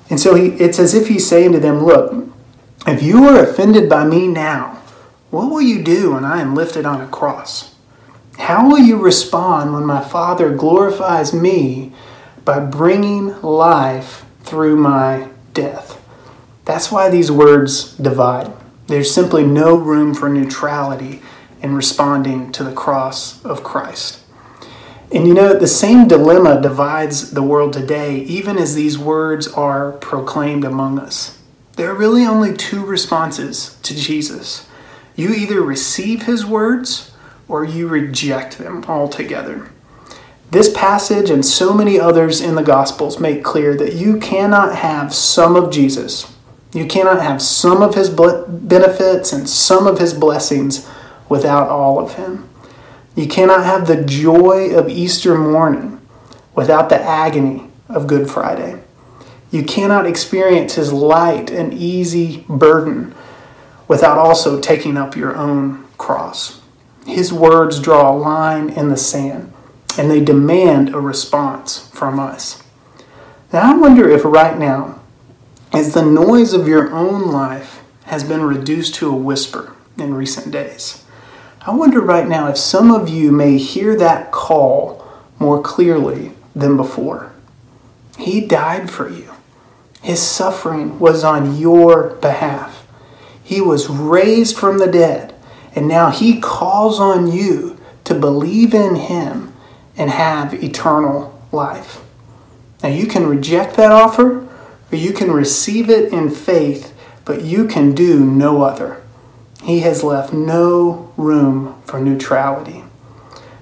And 0.09 0.19
so 0.19 0.35
he, 0.35 0.47
it's 0.47 0.79
as 0.79 0.93
if 0.93 1.07
he's 1.07 1.27
saying 1.27 1.51
to 1.53 1.59
them, 1.59 1.83
Look, 1.83 2.27
if 2.88 3.03
you 3.03 3.25
are 3.25 3.43
offended 3.43 3.89
by 3.89 4.05
me 4.05 4.27
now, 4.27 4.81
what 5.29 5.50
will 5.50 5.61
you 5.61 5.83
do 5.83 6.13
when 6.13 6.25
I 6.25 6.41
am 6.41 6.55
lifted 6.55 6.85
on 6.85 7.01
a 7.01 7.07
cross? 7.07 7.71
How 8.41 8.67
will 8.67 8.79
you 8.79 8.98
respond 8.98 9.71
when 9.71 9.86
my 9.86 10.01
Father 10.01 10.50
glorifies 10.50 11.31
me 11.31 11.93
by 12.43 12.60
bringing 12.60 13.39
life 13.43 14.25
through 14.41 14.77
my 14.77 15.29
death? 15.53 16.03
That's 16.65 16.91
why 16.91 17.10
these 17.10 17.31
words 17.31 17.95
divide. 17.98 18.51
There's 18.88 19.13
simply 19.13 19.45
no 19.45 19.75
room 19.75 20.15
for 20.15 20.27
neutrality 20.27 21.21
in 21.62 21.75
responding 21.75 22.51
to 22.53 22.63
the 22.63 22.74
cross 22.74 23.45
of 23.45 23.63
Christ. 23.63 24.24
And 25.12 25.27
you 25.27 25.36
know, 25.36 25.53
the 25.53 25.67
same 25.67 26.07
dilemma 26.07 26.60
divides 26.60 27.31
the 27.31 27.43
world 27.43 27.74
today, 27.74 28.21
even 28.21 28.57
as 28.57 28.74
these 28.74 28.98
words 28.98 29.48
are 29.50 29.91
proclaimed 29.91 30.65
among 30.65 30.98
us. 30.98 31.38
There 31.77 31.91
are 31.91 31.98
really 31.98 32.25
only 32.25 32.57
two 32.57 32.83
responses 32.83 33.77
to 33.83 33.95
Jesus. 33.95 34.67
You 35.15 35.31
either 35.31 35.62
receive 35.62 36.24
his 36.24 36.43
words 36.43 37.11
or 37.51 37.65
you 37.65 37.86
reject 37.86 38.58
them 38.58 38.81
altogether. 38.86 39.70
This 40.51 40.74
passage 40.74 41.29
and 41.29 41.46
so 41.46 41.74
many 41.74 42.00
others 42.00 42.39
in 42.39 42.55
the 42.55 42.63
Gospels 42.63 43.20
make 43.20 43.43
clear 43.43 43.75
that 43.75 43.93
you 43.93 44.20
cannot 44.20 44.77
have 44.77 45.13
some 45.13 45.58
of 45.58 45.70
Jesus. 45.70 46.34
You 46.74 46.86
cannot 46.86 47.22
have 47.22 47.41
some 47.41 47.81
of 47.81 47.96
his 47.96 48.10
benefits 48.10 49.34
and 49.34 49.50
some 49.50 49.86
of 49.86 50.00
his 50.00 50.13
blessings 50.13 50.89
without 51.27 51.67
all 51.67 52.00
of 52.00 52.15
him. 52.15 52.48
You 53.17 53.27
cannot 53.27 53.65
have 53.65 53.86
the 53.86 54.01
joy 54.01 54.74
of 54.74 54.88
Easter 54.88 55.38
morning 55.38 56.00
without 56.55 56.88
the 56.88 57.01
agony 57.01 57.70
of 57.89 58.08
Good 58.08 58.29
Friday. 58.29 58.81
You 59.51 59.63
cannot 59.63 60.05
experience 60.05 60.75
his 60.75 60.93
light 60.93 61.51
and 61.51 61.74
easy 61.74 62.46
burden 62.48 63.13
without 63.89 64.17
also 64.17 64.62
taking 64.62 64.96
up 64.96 65.17
your 65.17 65.36
own 65.36 65.86
cross. 65.98 66.61
His 67.05 67.34
words 67.34 67.79
draw 67.79 68.12
a 68.12 68.17
line 68.17 68.70
in 68.70 68.89
the 68.89 68.98
sand 68.98 69.51
and 69.98 70.10
they 70.10 70.24
demand 70.24 70.93
a 70.93 71.00
response 71.00 71.89
from 71.89 72.20
us. 72.20 72.63
Now, 73.51 73.74
I 73.74 73.77
wonder 73.77 74.10
if 74.10 74.24
right 74.24 74.58
now, 74.58 75.00
as 75.74 75.93
the 75.93 76.05
noise 76.05 76.53
of 76.53 76.67
your 76.67 76.93
own 76.93 77.31
life 77.31 77.81
has 78.05 78.24
been 78.24 78.43
reduced 78.43 78.96
to 78.96 79.10
a 79.10 79.15
whisper 79.15 79.75
in 79.98 80.13
recent 80.13 80.51
days, 80.51 81.03
I 81.62 81.72
wonder 81.72 82.01
right 82.01 82.27
now 82.27 82.48
if 82.48 82.58
some 82.58 82.91
of 82.91 83.10
you 83.10 83.31
may 83.31 83.58
hear 83.58 83.96
that 83.98 84.31
call 84.31 85.05
more 85.38 85.62
clearly 85.62 86.31
than 86.55 86.77
before. 86.77 87.34
He 88.17 88.41
died 88.41 88.89
for 88.89 89.10
you. 89.10 89.31
His 90.01 90.22
suffering 90.22 91.00
was 91.00 91.24
on 91.24 91.58
your 91.58 92.15
behalf. 92.15 92.88
He 93.43 93.62
was 93.62 93.89
raised 93.89 94.58
from 94.58 94.79
the 94.79 94.88
dead, 94.88 95.30
and 95.75 95.88
now 95.88 96.10
He 96.10 96.40
calls 96.40 97.00
on 97.00 97.32
you 97.32 97.80
to 98.04 98.13
believe 98.13 98.74
in 98.74 98.96
Him 98.96 99.54
and 99.98 100.10
have 100.10 100.54
eternal 100.63 101.40
life. 101.51 102.01
Now, 102.82 102.90
you 102.90 103.06
can 103.06 103.28
reject 103.28 103.75
that 103.75 103.92
offer, 103.92 104.48
or 104.92 104.96
you 104.96 105.13
can 105.13 105.32
receive 105.32 105.90
it 105.90 106.12
in 106.12 106.32
faith, 106.32 106.94
but 107.25 107.44
you 107.44 107.68
can 107.68 107.94
do 107.94 108.25
no 108.25 108.63
other. 108.63 109.01
He 109.63 109.82
has 109.82 110.04
left 110.04 110.34
no 110.34 111.13
room 111.18 111.82
for 111.86 112.00
neutrality. 112.00 112.84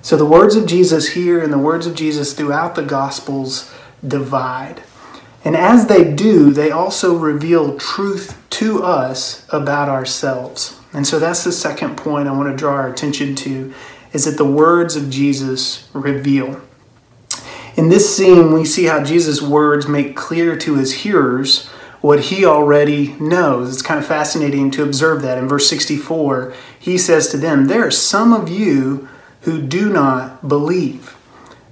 So 0.02 0.16
the 0.16 0.26
words 0.26 0.56
of 0.56 0.66
Jesus 0.66 1.10
here 1.10 1.44
and 1.44 1.52
the 1.52 1.58
words 1.58 1.86
of 1.86 1.96
Jesus 1.96 2.34
throughout 2.34 2.76
the 2.76 2.84
Gospels 2.84 3.74
divide. 4.08 4.82
And 5.44 5.58
as 5.58 5.88
they 5.88 6.14
do, 6.14 6.52
they 6.52 6.72
also 6.72 7.18
reveal 7.18 7.78
truth 7.78 8.42
to 8.52 8.84
us 8.84 9.46
about 9.50 9.90
ourselves. 9.90 10.79
And 10.94 11.06
so 11.06 11.20
that's 11.20 11.44
the 11.44 11.52
second 11.52 11.98
point 11.98 12.28
I 12.28 12.32
want 12.32 12.50
to 12.50 12.56
draw 12.56 12.74
our 12.74 12.92
attention 12.92 13.36
to 13.36 13.74
is 14.12 14.26
that 14.26 14.38
the 14.38 14.46
words 14.46 14.96
of 14.96 15.10
Jesus 15.10 15.88
reveal. 15.94 16.62
In 17.76 17.90
this 17.90 18.16
scene, 18.16 18.52
we 18.52 18.66
see 18.66 18.86
how 18.86 19.04
Jesus' 19.04 19.42
words 19.42 19.88
make 19.88 20.16
clear 20.16 20.58
to 20.58 20.76
his 20.76 20.94
hearers 20.94 21.68
what 22.02 22.20
he 22.22 22.46
already 22.46 23.14
knows. 23.20 23.72
It's 23.72 23.82
kind 23.82 24.00
of 24.00 24.06
fascinating 24.06 24.72
to 24.72 24.84
observe 24.84 25.22
that. 25.22 25.38
In 25.38 25.48
verse 25.48 25.70
64, 25.70 26.54
he 26.80 26.98
says 26.98 27.30
to 27.30 27.38
them, 27.38 27.68
There 27.68 27.86
are 27.86 27.92
some 27.92 28.34
of 28.34 28.50
you 28.50 29.08
who 29.42 29.62
do 29.62 29.92
not 29.92 30.48
believe. 30.48 31.16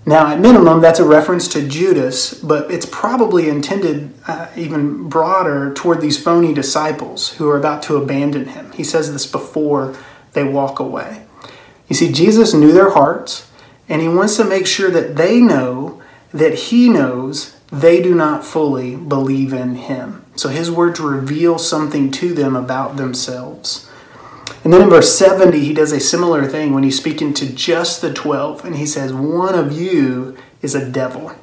Now, 0.08 0.28
at 0.28 0.40
minimum, 0.40 0.80
that's 0.80 1.02
a 1.02 1.06
reference 1.06 1.50
to 1.50 1.68
Judas, 1.68 2.34
but 2.34 2.72
it's 2.72 2.86
probably 2.86 3.50
intended 3.50 4.14
uh, 4.26 4.48
even 4.56 5.10
broader 5.10 5.74
toward 5.74 6.00
these 6.00 6.18
phony 6.18 6.54
disciples 6.54 7.34
who 7.34 7.50
are 7.50 7.58
about 7.58 7.84
to 7.84 7.98
abandon 7.98 8.48
him. 8.48 8.72
He 8.72 8.86
says 8.86 9.12
this 9.12 9.28
before 9.28 9.98
they 10.32 10.46
walk 10.46 10.80
away. 10.80 11.26
You 11.90 11.96
see, 11.98 12.10
Jesus 12.14 12.54
knew 12.54 12.72
their 12.72 12.92
hearts, 12.92 13.52
and 13.90 14.02
he 14.02 14.08
wants 14.08 14.38
to 14.38 14.46
make 14.46 14.66
sure 14.66 14.90
that 14.92 15.18
they 15.18 15.42
know 15.42 16.02
that 16.32 16.54
he 16.56 16.88
knows 16.88 17.58
they 17.70 18.02
do 18.02 18.16
not 18.16 18.46
fully 18.46 18.96
believe 18.96 19.52
in 19.52 19.76
him. 19.76 20.26
So 20.38 20.48
his 20.48 20.72
words 20.72 21.02
reveal 21.02 21.58
something 21.60 22.12
to 22.12 22.34
them 22.34 22.56
about 22.56 22.96
themselves. 22.96 23.87
And 24.64 24.74
then 24.74 24.82
in 24.82 24.90
verse 24.90 25.18
70, 25.18 25.60
he 25.60 25.74
does 25.74 25.92
a 25.92 26.00
similar 26.00 26.46
thing 26.46 26.74
when 26.74 26.84
he's 26.84 26.98
speaking 26.98 27.34
to 27.36 27.52
just 27.52 28.02
the 28.02 28.14
12, 28.14 28.66
and 28.66 28.76
he 28.76 28.86
says, 28.86 29.14
One 29.14 29.56
of 29.56 29.72
you 29.72 30.38
is 30.62 30.76
a 30.76 30.90
devil. 30.90 31.34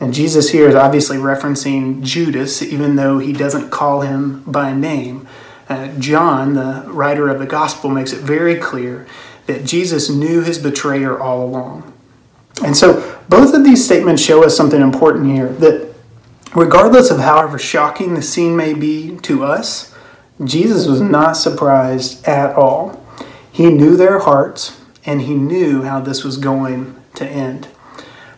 And 0.00 0.14
Jesus 0.14 0.50
here 0.50 0.68
is 0.68 0.74
obviously 0.74 1.18
referencing 1.18 2.02
Judas, 2.02 2.62
even 2.62 2.96
though 2.96 3.18
he 3.18 3.32
doesn't 3.32 3.70
call 3.70 4.00
him 4.00 4.42
by 4.44 4.72
name. 4.72 5.28
Uh, 5.68 5.88
John, 5.98 6.54
the 6.54 6.84
writer 6.88 7.28
of 7.28 7.38
the 7.38 7.46
gospel, 7.46 7.90
makes 7.90 8.12
it 8.12 8.20
very 8.20 8.56
clear 8.56 9.06
that 9.46 9.64
Jesus 9.64 10.08
knew 10.08 10.42
his 10.42 10.58
betrayer 10.58 11.20
all 11.20 11.44
along. 11.44 11.92
And 12.64 12.76
so 12.76 13.18
both 13.28 13.54
of 13.54 13.62
these 13.62 13.84
statements 13.84 14.22
show 14.22 14.44
us 14.44 14.56
something 14.56 14.80
important 14.80 15.26
here 15.26 15.48
that 15.48 15.94
regardless 16.54 17.10
of 17.10 17.20
however 17.20 17.58
shocking 17.58 18.14
the 18.14 18.22
scene 18.22 18.56
may 18.56 18.74
be 18.74 19.16
to 19.18 19.44
us, 19.44 19.89
Jesus 20.44 20.86
was 20.86 21.00
not 21.00 21.36
surprised 21.36 22.26
at 22.26 22.54
all. 22.54 23.04
He 23.52 23.70
knew 23.70 23.96
their 23.96 24.20
hearts 24.20 24.80
and 25.04 25.22
he 25.22 25.34
knew 25.34 25.82
how 25.82 26.00
this 26.00 26.24
was 26.24 26.36
going 26.36 26.96
to 27.14 27.26
end. 27.26 27.68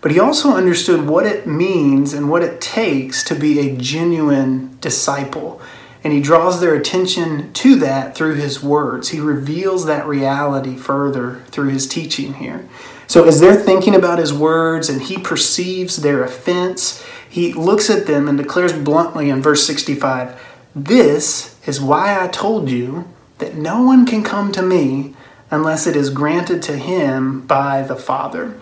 But 0.00 0.10
he 0.10 0.18
also 0.18 0.52
understood 0.52 1.06
what 1.06 1.26
it 1.26 1.46
means 1.46 2.12
and 2.12 2.28
what 2.28 2.42
it 2.42 2.60
takes 2.60 3.22
to 3.24 3.36
be 3.36 3.60
a 3.60 3.76
genuine 3.76 4.76
disciple. 4.80 5.60
And 6.02 6.12
he 6.12 6.20
draws 6.20 6.60
their 6.60 6.74
attention 6.74 7.52
to 7.52 7.76
that 7.76 8.16
through 8.16 8.34
his 8.34 8.60
words. 8.60 9.10
He 9.10 9.20
reveals 9.20 9.86
that 9.86 10.06
reality 10.06 10.76
further 10.76 11.42
through 11.46 11.68
his 11.68 11.86
teaching 11.86 12.34
here. 12.34 12.68
So, 13.06 13.24
as 13.24 13.38
they're 13.40 13.54
thinking 13.54 13.94
about 13.94 14.18
his 14.18 14.32
words 14.32 14.88
and 14.88 15.02
he 15.02 15.18
perceives 15.18 15.98
their 15.98 16.24
offense, 16.24 17.04
he 17.28 17.52
looks 17.52 17.88
at 17.88 18.06
them 18.06 18.26
and 18.26 18.36
declares 18.36 18.72
bluntly 18.72 19.30
in 19.30 19.40
verse 19.40 19.64
65 19.64 20.40
This 20.74 21.56
is 21.66 21.80
why 21.80 22.22
I 22.22 22.28
told 22.28 22.70
you 22.70 23.08
that 23.38 23.54
no 23.54 23.82
one 23.82 24.06
can 24.06 24.22
come 24.22 24.52
to 24.52 24.62
me 24.62 25.14
unless 25.50 25.86
it 25.86 25.96
is 25.96 26.10
granted 26.10 26.62
to 26.62 26.76
him 26.78 27.46
by 27.46 27.82
the 27.82 27.96
Father. 27.96 28.58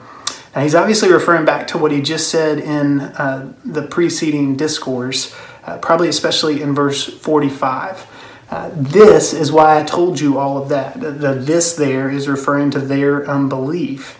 Now, 0.54 0.62
he's 0.62 0.74
obviously 0.74 1.12
referring 1.12 1.44
back 1.44 1.68
to 1.68 1.78
what 1.78 1.92
he 1.92 2.02
just 2.02 2.28
said 2.28 2.58
in 2.58 3.00
uh, 3.00 3.52
the 3.64 3.82
preceding 3.82 4.56
discourse, 4.56 5.34
uh, 5.64 5.78
probably 5.78 6.08
especially 6.08 6.60
in 6.60 6.74
verse 6.74 7.04
45. 7.06 8.06
Uh, 8.50 8.70
this 8.74 9.32
is 9.32 9.52
why 9.52 9.78
I 9.78 9.84
told 9.84 10.18
you 10.18 10.38
all 10.38 10.60
of 10.60 10.68
that. 10.70 11.00
The, 11.00 11.12
the 11.12 11.34
this 11.34 11.74
there 11.74 12.10
is 12.10 12.26
referring 12.26 12.72
to 12.72 12.80
their 12.80 13.28
unbelief. 13.30 14.18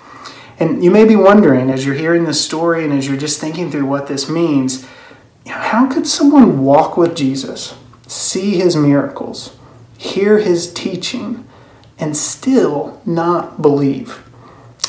And 0.60 0.84
you 0.84 0.92
may 0.92 1.04
be 1.04 1.16
wondering 1.16 1.68
as 1.68 1.84
you're 1.84 1.96
hearing 1.96 2.24
this 2.24 2.44
story 2.44 2.84
and 2.84 2.92
as 2.92 3.08
you're 3.08 3.16
just 3.16 3.40
thinking 3.40 3.72
through 3.72 3.86
what 3.86 4.06
this 4.06 4.28
means, 4.28 4.86
how 5.50 5.86
could 5.86 6.06
someone 6.06 6.62
walk 6.62 6.96
with 6.96 7.16
Jesus, 7.16 7.74
see 8.06 8.56
his 8.56 8.76
miracles, 8.76 9.56
hear 9.98 10.38
his 10.38 10.72
teaching, 10.72 11.46
and 11.98 12.16
still 12.16 13.00
not 13.04 13.60
believe? 13.60 14.22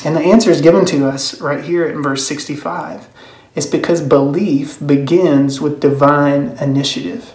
And 0.04 0.16
the 0.16 0.20
answer 0.20 0.50
is 0.50 0.60
given 0.60 0.84
to 0.86 1.08
us 1.08 1.40
right 1.40 1.62
here 1.62 1.86
in 1.86 2.02
verse 2.02 2.26
65. 2.26 3.08
It's 3.54 3.66
because 3.66 4.00
belief 4.00 4.84
begins 4.84 5.60
with 5.60 5.80
divine 5.80 6.56
initiative. 6.60 7.34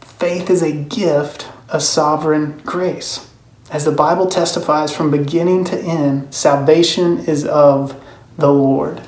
Faith 0.00 0.48
is 0.48 0.62
a 0.62 0.72
gift 0.72 1.48
of 1.68 1.82
sovereign 1.82 2.62
grace. 2.64 3.30
As 3.70 3.84
the 3.84 3.92
Bible 3.92 4.26
testifies 4.26 4.94
from 4.94 5.10
beginning 5.10 5.64
to 5.64 5.78
end, 5.78 6.32
salvation 6.32 7.18
is 7.18 7.44
of 7.44 8.00
the 8.38 8.52
Lord. 8.52 9.02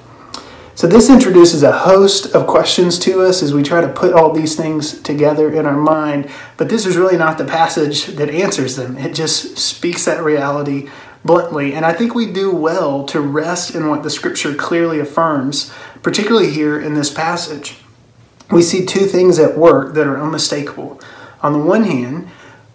So, 0.79 0.87
this 0.87 1.11
introduces 1.11 1.65
a 1.65 1.77
host 1.77 2.37
of 2.37 2.47
questions 2.47 3.01
to 3.01 3.23
us 3.23 3.43
as 3.43 3.53
we 3.53 3.65
try 3.65 3.81
to 3.81 3.89
put 3.89 4.13
all 4.13 4.33
these 4.33 4.55
things 4.55 5.03
together 5.03 5.53
in 5.53 5.67
our 5.67 5.77
mind. 5.77 6.31
But 6.57 6.69
this 6.69 6.87
is 6.87 6.97
really 6.97 7.17
not 7.17 7.37
the 7.37 7.45
passage 7.45 8.07
that 8.07 8.31
answers 8.31 8.77
them, 8.77 8.97
it 8.97 9.13
just 9.13 9.59
speaks 9.59 10.05
that 10.05 10.23
reality 10.23 10.89
bluntly. 11.25 11.75
And 11.75 11.85
I 11.85 11.93
think 11.93 12.15
we 12.15 12.33
do 12.33 12.55
well 12.55 13.05
to 13.07 13.21
rest 13.21 13.75
in 13.75 13.89
what 13.89 14.05
the 14.05 14.09
scripture 14.09 14.55
clearly 14.55 15.01
affirms, 15.01 15.73
particularly 16.05 16.53
here 16.53 16.81
in 16.81 16.95
this 16.95 17.13
passage. 17.13 17.79
We 18.53 18.63
see 18.63 18.87
two 18.87 19.07
things 19.07 19.41
at 19.41 19.59
work 19.59 19.95
that 19.95 20.07
are 20.07 20.23
unmistakable. 20.23 21.01
On 21.43 21.55
the 21.55 21.59
one 21.59 21.83
hand, 21.83 22.29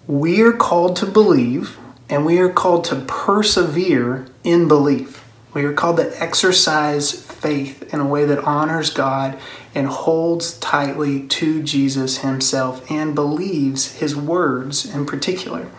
we 0.08 0.42
are 0.42 0.52
called 0.52 0.98
to 0.98 1.06
believe 1.06 1.78
and 2.10 2.26
we 2.26 2.38
are 2.40 2.52
called 2.52 2.84
to 2.84 2.98
persevere 3.08 4.28
in 4.44 4.68
belief. 4.68 5.23
We 5.54 5.66
are 5.66 5.74
called 5.74 5.98
to 5.98 6.22
exercise 6.22 7.12
faith 7.12 7.94
in 7.94 8.00
a 8.00 8.08
way 8.08 8.26
that 8.26 8.40
honors 8.40 8.90
God 8.90 9.38
and 9.76 9.88
holds 9.88 10.58
tightly 10.60 11.28
to 11.28 11.62
Jesus 11.62 12.20
himself 12.20 12.90
and 12.90 13.14
believes 13.14 13.94
his 13.94 14.16
words 14.16 14.86
in 14.86 15.06
particular. 15.06 15.70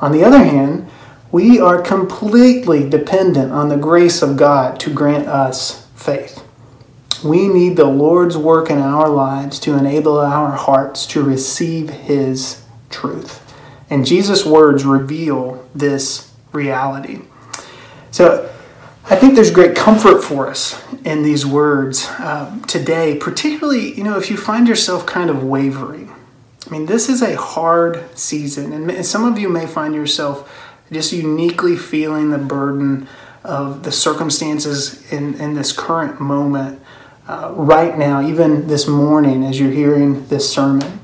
On 0.00 0.12
the 0.12 0.24
other 0.24 0.42
hand, 0.42 0.88
we 1.30 1.60
are 1.60 1.82
completely 1.82 2.88
dependent 2.88 3.52
on 3.52 3.68
the 3.68 3.76
grace 3.76 4.22
of 4.22 4.36
God 4.36 4.78
to 4.80 4.90
grant 4.90 5.26
us 5.26 5.86
faith. 5.94 6.42
We 7.24 7.48
need 7.48 7.76
the 7.76 7.86
Lord's 7.86 8.36
work 8.36 8.70
in 8.70 8.78
our 8.78 9.08
lives 9.08 9.58
to 9.60 9.76
enable 9.76 10.18
our 10.18 10.52
hearts 10.52 11.06
to 11.06 11.22
receive 11.22 11.90
His 11.90 12.62
truth. 12.90 13.40
And 13.90 14.06
Jesus' 14.06 14.44
words 14.44 14.84
reveal 14.84 15.66
this 15.74 16.30
reality. 16.52 17.22
So 18.10 18.53
I 19.06 19.16
think 19.16 19.34
there's 19.34 19.50
great 19.50 19.76
comfort 19.76 20.22
for 20.24 20.48
us 20.48 20.82
in 21.04 21.22
these 21.22 21.44
words 21.44 22.06
uh, 22.08 22.58
today, 22.66 23.18
particularly, 23.18 23.92
you 23.92 24.02
know, 24.02 24.16
if 24.16 24.30
you 24.30 24.38
find 24.38 24.66
yourself 24.66 25.04
kind 25.04 25.28
of 25.28 25.44
wavering. 25.44 26.10
I 26.66 26.70
mean, 26.70 26.86
this 26.86 27.10
is 27.10 27.20
a 27.20 27.36
hard 27.36 28.02
season, 28.18 28.72
and 28.72 29.04
some 29.04 29.30
of 29.30 29.38
you 29.38 29.50
may 29.50 29.66
find 29.66 29.94
yourself 29.94 30.50
just 30.90 31.12
uniquely 31.12 31.76
feeling 31.76 32.30
the 32.30 32.38
burden 32.38 33.06
of 33.42 33.82
the 33.82 33.92
circumstances 33.92 35.12
in, 35.12 35.34
in 35.34 35.52
this 35.52 35.70
current 35.70 36.18
moment, 36.18 36.80
uh, 37.28 37.52
right 37.54 37.98
now, 37.98 38.26
even 38.26 38.68
this 38.68 38.88
morning 38.88 39.44
as 39.44 39.60
you're 39.60 39.70
hearing 39.70 40.26
this 40.28 40.50
sermon. 40.50 41.00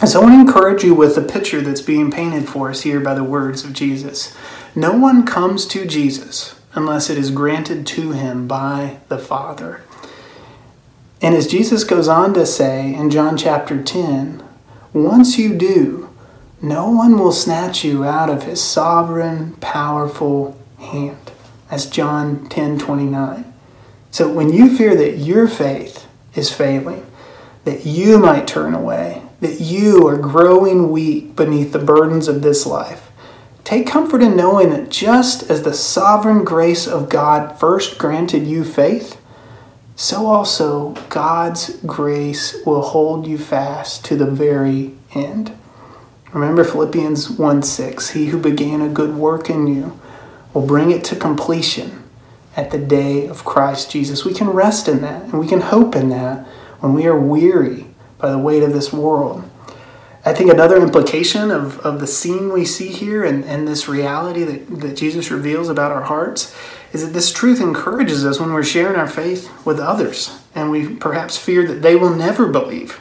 And 0.00 0.08
so 0.08 0.20
I 0.20 0.22
want 0.22 0.34
to 0.36 0.40
encourage 0.40 0.84
you 0.84 0.94
with 0.94 1.16
the 1.16 1.22
picture 1.22 1.60
that's 1.60 1.80
being 1.80 2.12
painted 2.12 2.48
for 2.48 2.70
us 2.70 2.82
here 2.82 3.00
by 3.00 3.14
the 3.14 3.24
words 3.24 3.64
of 3.64 3.72
Jesus. 3.72 4.36
No 4.76 4.96
one 4.96 5.26
comes 5.26 5.66
to 5.66 5.84
Jesus 5.84 6.54
unless 6.74 7.08
it 7.10 7.18
is 7.18 7.30
granted 7.30 7.86
to 7.86 8.12
him 8.12 8.46
by 8.46 8.98
the 9.08 9.18
Father. 9.18 9.82
And 11.22 11.34
as 11.34 11.46
Jesus 11.46 11.84
goes 11.84 12.08
on 12.08 12.34
to 12.34 12.44
say 12.44 12.94
in 12.94 13.10
John 13.10 13.36
chapter 13.36 13.82
10, 13.82 14.42
once 14.92 15.38
you 15.38 15.54
do, 15.54 16.10
no 16.60 16.90
one 16.90 17.18
will 17.18 17.32
snatch 17.32 17.84
you 17.84 18.04
out 18.04 18.30
of 18.30 18.44
his 18.44 18.60
sovereign, 18.60 19.52
powerful 19.56 20.58
hand. 20.78 21.32
That's 21.70 21.86
John 21.86 22.48
10 22.48 22.78
29. 22.78 23.52
So 24.10 24.32
when 24.32 24.52
you 24.52 24.76
fear 24.76 24.94
that 24.94 25.18
your 25.18 25.48
faith 25.48 26.06
is 26.34 26.52
failing, 26.52 27.04
that 27.64 27.84
you 27.84 28.18
might 28.18 28.46
turn 28.46 28.74
away, 28.74 29.22
that 29.40 29.60
you 29.60 30.06
are 30.06 30.16
growing 30.16 30.92
weak 30.92 31.34
beneath 31.34 31.72
the 31.72 31.78
burdens 31.78 32.28
of 32.28 32.42
this 32.42 32.64
life, 32.64 33.10
take 33.64 33.86
comfort 33.86 34.22
in 34.22 34.36
knowing 34.36 34.70
that 34.70 34.90
just 34.90 35.50
as 35.50 35.62
the 35.62 35.72
sovereign 35.74 36.44
grace 36.44 36.86
of 36.86 37.08
God 37.08 37.58
first 37.58 37.98
granted 37.98 38.46
you 38.46 38.62
faith, 38.62 39.20
so 39.96 40.26
also 40.26 40.90
God's 41.08 41.76
grace 41.86 42.56
will 42.66 42.82
hold 42.82 43.26
you 43.26 43.38
fast 43.38 44.04
to 44.06 44.16
the 44.16 44.26
very 44.26 44.94
end. 45.14 45.56
Remember 46.32 46.64
Philippians 46.64 47.30
1 47.30 47.62
6 47.62 48.10
He 48.10 48.26
who 48.26 48.38
began 48.38 48.80
a 48.80 48.88
good 48.88 49.14
work 49.14 49.48
in 49.48 49.66
you 49.66 49.98
will 50.52 50.66
bring 50.66 50.90
it 50.90 51.04
to 51.04 51.16
completion 51.16 52.02
at 52.56 52.70
the 52.70 52.78
day 52.78 53.26
of 53.26 53.44
Christ 53.44 53.90
Jesus. 53.90 54.24
We 54.24 54.34
can 54.34 54.50
rest 54.50 54.88
in 54.88 55.00
that 55.02 55.22
and 55.22 55.38
we 55.38 55.46
can 55.46 55.60
hope 55.60 55.96
in 55.96 56.10
that 56.10 56.46
when 56.80 56.92
we 56.92 57.06
are 57.06 57.18
weary 57.18 57.86
by 58.18 58.30
the 58.30 58.38
weight 58.38 58.62
of 58.62 58.72
this 58.72 58.92
world. 58.92 59.48
I 60.26 60.32
think 60.32 60.50
another 60.50 60.80
implication 60.80 61.50
of, 61.50 61.78
of 61.80 62.00
the 62.00 62.06
scene 62.06 62.50
we 62.50 62.64
see 62.64 62.88
here 62.88 63.24
and, 63.24 63.44
and 63.44 63.68
this 63.68 63.88
reality 63.88 64.44
that, 64.44 64.80
that 64.80 64.96
Jesus 64.96 65.30
reveals 65.30 65.68
about 65.68 65.92
our 65.92 66.04
hearts 66.04 66.56
is 66.94 67.04
that 67.04 67.12
this 67.12 67.30
truth 67.30 67.60
encourages 67.60 68.24
us 68.24 68.40
when 68.40 68.52
we're 68.52 68.62
sharing 68.62 68.96
our 68.96 69.06
faith 69.06 69.50
with 69.66 69.78
others 69.78 70.38
and 70.54 70.70
we 70.70 70.94
perhaps 70.96 71.36
fear 71.36 71.66
that 71.66 71.82
they 71.82 71.94
will 71.94 72.14
never 72.14 72.48
believe. 72.48 73.00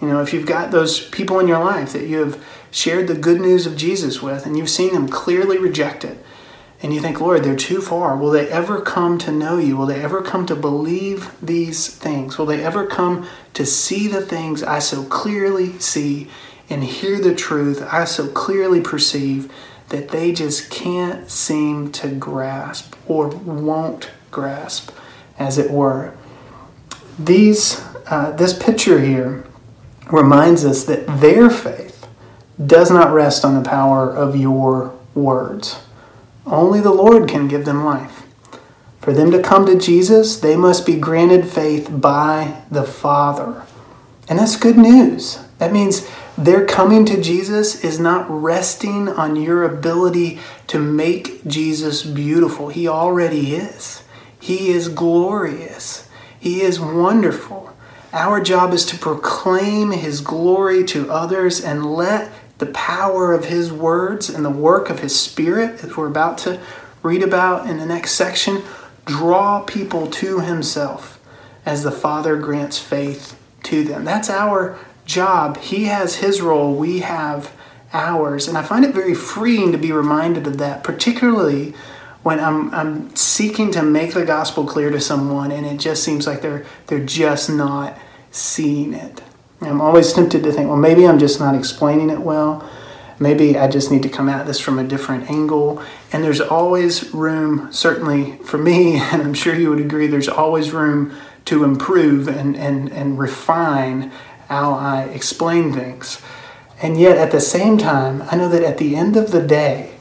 You 0.00 0.08
know, 0.08 0.20
if 0.20 0.32
you've 0.32 0.46
got 0.46 0.72
those 0.72 1.08
people 1.10 1.38
in 1.38 1.46
your 1.46 1.62
life 1.62 1.92
that 1.92 2.08
you 2.08 2.18
have 2.18 2.44
shared 2.72 3.06
the 3.06 3.14
good 3.14 3.40
news 3.40 3.66
of 3.66 3.76
Jesus 3.76 4.20
with 4.20 4.44
and 4.44 4.58
you've 4.58 4.68
seen 4.68 4.94
them 4.94 5.08
clearly 5.08 5.58
reject 5.58 6.04
it, 6.04 6.18
and 6.82 6.92
you 6.92 7.00
think, 7.00 7.18
Lord, 7.18 7.44
they're 7.44 7.56
too 7.56 7.80
far. 7.80 8.14
Will 8.14 8.30
they 8.30 8.46
ever 8.50 8.78
come 8.82 9.16
to 9.18 9.32
know 9.32 9.56
you? 9.56 9.74
Will 9.74 9.86
they 9.86 10.02
ever 10.02 10.20
come 10.20 10.44
to 10.44 10.54
believe 10.54 11.34
these 11.40 11.88
things? 11.88 12.36
Will 12.36 12.44
they 12.44 12.62
ever 12.62 12.84
come 12.84 13.26
to 13.54 13.64
see 13.64 14.06
the 14.06 14.20
things 14.20 14.62
I 14.62 14.80
so 14.80 15.02
clearly 15.04 15.78
see 15.78 16.28
and 16.74 16.82
hear 16.82 17.20
the 17.20 17.36
truth 17.36 17.86
I 17.88 18.04
so 18.04 18.26
clearly 18.26 18.80
perceive 18.80 19.48
that 19.90 20.08
they 20.08 20.32
just 20.32 20.72
can't 20.72 21.30
seem 21.30 21.92
to 21.92 22.08
grasp 22.08 22.96
or 23.06 23.28
won't 23.28 24.10
grasp, 24.32 24.90
as 25.38 25.56
it 25.56 25.70
were? 25.70 26.16
These, 27.16 27.80
uh, 28.08 28.32
this 28.32 28.52
picture 28.60 29.00
here 29.00 29.44
reminds 30.10 30.64
us 30.64 30.82
that 30.86 31.20
their 31.20 31.48
faith 31.48 32.08
does 32.66 32.90
not 32.90 33.12
rest 33.12 33.44
on 33.44 33.54
the 33.54 33.68
power 33.68 34.10
of 34.10 34.34
your 34.34 34.98
words. 35.14 35.78
Only 36.44 36.80
the 36.80 36.90
Lord 36.90 37.28
can 37.28 37.46
give 37.46 37.66
them 37.66 37.84
life. 37.84 38.24
For 38.98 39.12
them 39.12 39.30
to 39.30 39.40
come 39.40 39.64
to 39.66 39.78
Jesus, 39.78 40.40
they 40.40 40.56
must 40.56 40.84
be 40.84 40.96
granted 40.96 41.46
faith 41.46 41.88
by 41.88 42.62
the 42.68 42.82
Father. 42.82 43.62
And 44.28 44.40
that's 44.40 44.56
good 44.56 44.76
news. 44.76 45.38
That 45.58 45.72
means 45.72 46.10
their 46.36 46.66
coming 46.66 47.04
to 47.06 47.22
Jesus 47.22 47.84
is 47.84 48.00
not 48.00 48.26
resting 48.28 49.08
on 49.08 49.36
your 49.36 49.62
ability 49.62 50.40
to 50.66 50.80
make 50.80 51.44
Jesus 51.46 52.02
beautiful. 52.02 52.68
He 52.68 52.88
already 52.88 53.54
is. 53.54 54.02
He 54.40 54.70
is 54.70 54.88
glorious. 54.88 56.08
He 56.38 56.62
is 56.62 56.80
wonderful. 56.80 57.74
Our 58.12 58.40
job 58.40 58.72
is 58.72 58.84
to 58.86 58.98
proclaim 58.98 59.92
His 59.92 60.20
glory 60.20 60.84
to 60.86 61.10
others 61.10 61.60
and 61.60 61.94
let 61.94 62.30
the 62.58 62.66
power 62.66 63.32
of 63.32 63.46
His 63.46 63.72
words 63.72 64.28
and 64.28 64.44
the 64.44 64.50
work 64.50 64.90
of 64.90 65.00
His 65.00 65.18
Spirit, 65.18 65.82
as 65.84 65.96
we're 65.96 66.08
about 66.08 66.38
to 66.38 66.60
read 67.02 67.22
about 67.22 67.68
in 67.68 67.78
the 67.78 67.86
next 67.86 68.12
section, 68.12 68.62
draw 69.04 69.62
people 69.62 70.08
to 70.08 70.40
Himself 70.40 71.20
as 71.64 71.82
the 71.82 71.90
Father 71.90 72.36
grants 72.36 72.78
faith 72.78 73.40
to 73.64 73.84
them. 73.84 74.04
That's 74.04 74.30
our 74.30 74.78
job. 75.04 75.58
He 75.58 75.84
has 75.84 76.16
His 76.16 76.40
role, 76.40 76.74
we 76.74 77.00
have 77.00 77.52
ours. 77.92 78.48
And 78.48 78.58
I 78.58 78.62
find 78.62 78.84
it 78.84 78.92
very 78.92 79.14
freeing 79.14 79.72
to 79.72 79.78
be 79.78 79.92
reminded 79.92 80.46
of 80.46 80.58
that, 80.58 80.82
particularly 80.84 81.74
when 82.22 82.40
I'm, 82.40 82.74
I'm 82.74 83.14
seeking 83.14 83.70
to 83.72 83.82
make 83.82 84.14
the 84.14 84.24
gospel 84.24 84.66
clear 84.66 84.90
to 84.90 85.00
someone 85.00 85.52
and 85.52 85.64
it 85.66 85.78
just 85.78 86.02
seems 86.02 86.26
like 86.26 86.40
they're, 86.40 86.66
they're 86.86 87.04
just 87.04 87.50
not 87.50 87.98
seeing 88.30 88.94
it. 88.94 89.22
I'm 89.60 89.80
always 89.80 90.12
tempted 90.12 90.42
to 90.42 90.52
think, 90.52 90.68
well, 90.68 90.76
maybe 90.76 91.06
I'm 91.06 91.18
just 91.18 91.38
not 91.38 91.54
explaining 91.54 92.10
it 92.10 92.20
well. 92.20 92.68
Maybe 93.18 93.56
I 93.56 93.68
just 93.68 93.90
need 93.90 94.02
to 94.02 94.08
come 94.08 94.28
at 94.28 94.46
this 94.46 94.58
from 94.58 94.78
a 94.78 94.84
different 94.84 95.30
angle. 95.30 95.82
And 96.12 96.24
there's 96.24 96.40
always 96.40 97.14
room, 97.14 97.72
certainly 97.72 98.36
for 98.38 98.58
me, 98.58 98.96
and 99.00 99.22
I'm 99.22 99.34
sure 99.34 99.54
you 99.54 99.70
would 99.70 99.80
agree, 99.80 100.06
there's 100.06 100.28
always 100.28 100.72
room 100.72 101.16
to 101.46 101.62
improve 101.62 102.26
and, 102.26 102.56
and, 102.56 102.90
and 102.90 103.18
refine 103.18 104.10
how 104.48 104.74
I 104.74 105.04
explain 105.04 105.72
things. 105.72 106.20
And 106.82 106.98
yet, 106.98 107.16
at 107.16 107.30
the 107.30 107.40
same 107.40 107.78
time, 107.78 108.22
I 108.30 108.36
know 108.36 108.48
that 108.48 108.62
at 108.62 108.78
the 108.78 108.96
end 108.96 109.16
of 109.16 109.30
the 109.30 109.42
day, 109.42 109.94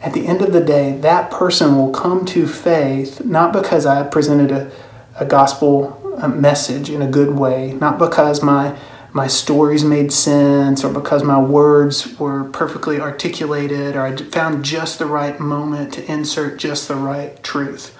at 0.00 0.12
the 0.12 0.26
end 0.26 0.42
of 0.42 0.52
the 0.52 0.60
day, 0.60 0.96
that 0.98 1.30
person 1.30 1.76
will 1.76 1.90
come 1.90 2.26
to 2.26 2.46
faith 2.46 3.24
not 3.24 3.52
because 3.52 3.86
I 3.86 4.02
presented 4.04 4.52
a, 4.52 4.70
a 5.18 5.24
gospel 5.24 6.00
uh, 6.18 6.28
message 6.28 6.90
in 6.90 7.02
a 7.02 7.10
good 7.10 7.36
way, 7.36 7.72
not 7.72 7.98
because 7.98 8.42
my 8.42 8.78
my 9.16 9.26
stories 9.26 9.82
made 9.82 10.12
sense 10.12 10.84
or 10.84 10.92
because 10.92 11.22
my 11.22 11.40
words 11.40 12.18
were 12.18 12.44
perfectly 12.50 13.00
articulated 13.00 13.96
or 13.96 14.02
I 14.02 14.14
found 14.14 14.62
just 14.62 14.98
the 14.98 15.06
right 15.06 15.40
moment 15.40 15.94
to 15.94 16.12
insert 16.12 16.58
just 16.58 16.86
the 16.86 16.96
right 16.96 17.42
truth. 17.42 17.96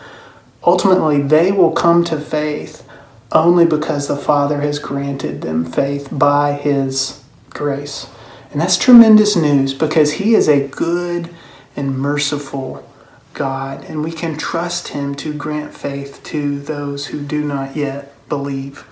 Ultimately, 0.63 1.23
they 1.23 1.53
will 1.53 1.73
come 1.73 2.05
to 2.05 2.21
faith 2.21 2.86
only 3.33 3.67
because 3.67 4.09
the 4.09 4.17
Father 4.17 4.61
has 4.61 4.79
granted 4.79 5.43
them 5.43 5.65
faith 5.65 6.09
by 6.11 6.53
His 6.53 7.23
grace. 7.51 8.09
And 8.51 8.61
that's 8.61 8.79
tremendous 8.79 9.37
news 9.37 9.75
because 9.75 10.15
He 10.15 10.35
is 10.35 10.49
a 10.49 10.67
good 10.69 11.35
and 11.75 11.99
merciful 11.99 12.89
God, 13.35 13.85
and 13.85 14.03
we 14.03 14.13
can 14.13 14.39
trust 14.39 14.89
Him 14.89 15.15
to 15.17 15.35
grant 15.35 15.75
faith 15.75 16.23
to 16.25 16.59
those 16.59 17.09
who 17.09 17.21
do 17.21 17.45
not 17.45 17.77
yet 17.77 18.15
believe. 18.29 18.87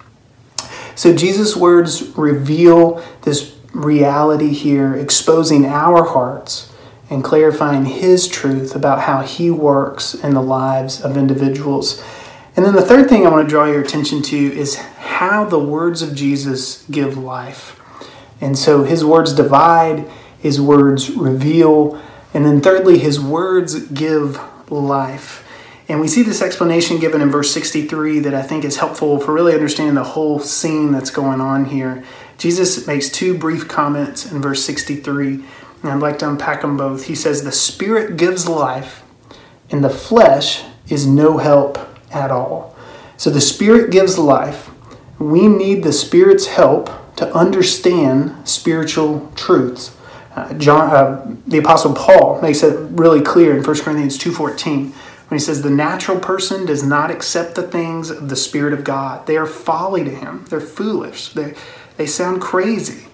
So 0.94 1.14
Jesus' 1.14 1.56
words 1.56 2.16
reveal 2.16 3.02
this 3.22 3.56
reality 3.72 4.52
here, 4.52 4.94
exposing 4.94 5.64
our 5.66 6.04
hearts 6.04 6.72
and 7.10 7.24
clarifying 7.24 7.86
His 7.86 8.28
truth 8.28 8.76
about 8.76 9.00
how 9.00 9.22
He 9.22 9.50
works 9.50 10.14
in 10.14 10.34
the 10.34 10.42
lives 10.42 11.00
of 11.00 11.16
individuals. 11.16 12.02
And 12.56 12.64
then 12.64 12.74
the 12.74 12.82
third 12.82 13.08
thing 13.08 13.26
I 13.26 13.30
want 13.30 13.46
to 13.46 13.50
draw 13.50 13.64
your 13.64 13.80
attention 13.80 14.22
to 14.22 14.36
is 14.36 14.76
how 14.76 15.44
the 15.44 15.58
words 15.58 16.02
of 16.02 16.14
Jesus 16.14 16.84
give 16.90 17.16
life. 17.16 17.80
And 18.40 18.56
so 18.56 18.84
His 18.84 19.04
words 19.04 19.32
divide, 19.32 20.08
His 20.38 20.60
words 20.60 21.10
reveal, 21.10 22.00
and 22.32 22.44
then 22.44 22.60
thirdly, 22.60 22.98
His 22.98 23.20
words 23.20 23.88
give 23.88 24.38
life. 24.70 25.40
And 25.88 26.00
we 26.00 26.08
see 26.08 26.22
this 26.22 26.40
explanation 26.40 26.98
given 26.98 27.20
in 27.20 27.30
verse 27.30 27.52
63 27.52 28.20
that 28.20 28.34
I 28.34 28.42
think 28.42 28.64
is 28.64 28.76
helpful 28.76 29.18
for 29.20 29.32
really 29.32 29.52
understanding 29.52 29.94
the 29.94 30.04
whole 30.04 30.38
scene 30.38 30.92
that's 30.92 31.10
going 31.10 31.40
on 31.40 31.66
here. 31.66 32.04
Jesus 32.38 32.86
makes 32.86 33.10
two 33.10 33.36
brief 33.36 33.68
comments 33.68 34.30
in 34.30 34.40
verse 34.40 34.64
63, 34.64 35.34
and 35.34 35.44
I'd 35.84 36.00
like 36.00 36.18
to 36.20 36.28
unpack 36.28 36.62
them 36.62 36.76
both. 36.76 37.06
He 37.06 37.14
says, 37.14 37.42
The 37.42 37.52
Spirit 37.52 38.16
gives 38.16 38.48
life, 38.48 39.02
and 39.70 39.84
the 39.84 39.90
flesh 39.90 40.62
is 40.88 41.06
no 41.06 41.38
help 41.38 41.93
at 42.14 42.30
all. 42.30 42.74
So 43.16 43.30
the 43.30 43.40
Spirit 43.40 43.90
gives 43.90 44.18
life. 44.18 44.70
We 45.18 45.46
need 45.46 45.82
the 45.82 45.92
Spirit's 45.92 46.46
help 46.46 46.90
to 47.16 47.32
understand 47.34 48.48
spiritual 48.48 49.30
truths. 49.36 49.96
Uh, 50.34 50.52
John, 50.54 50.90
uh, 50.90 51.36
the 51.46 51.58
Apostle 51.58 51.94
Paul 51.94 52.40
makes 52.42 52.62
it 52.62 52.76
really 52.90 53.20
clear 53.20 53.56
in 53.56 53.62
1 53.62 53.76
Corinthians 53.80 54.18
2.14 54.18 54.92
when 55.28 55.38
he 55.38 55.38
says, 55.38 55.62
The 55.62 55.70
natural 55.70 56.18
person 56.18 56.66
does 56.66 56.82
not 56.82 57.10
accept 57.10 57.54
the 57.54 57.62
things 57.62 58.10
of 58.10 58.28
the 58.28 58.36
Spirit 58.36 58.72
of 58.72 58.82
God. 58.82 59.26
They 59.26 59.36
are 59.36 59.46
folly 59.46 60.02
to 60.02 60.10
him. 60.10 60.44
They're 60.48 60.60
foolish. 60.60 61.32
They, 61.32 61.54
they 61.96 62.06
sound 62.06 62.42
crazy. 62.42 63.06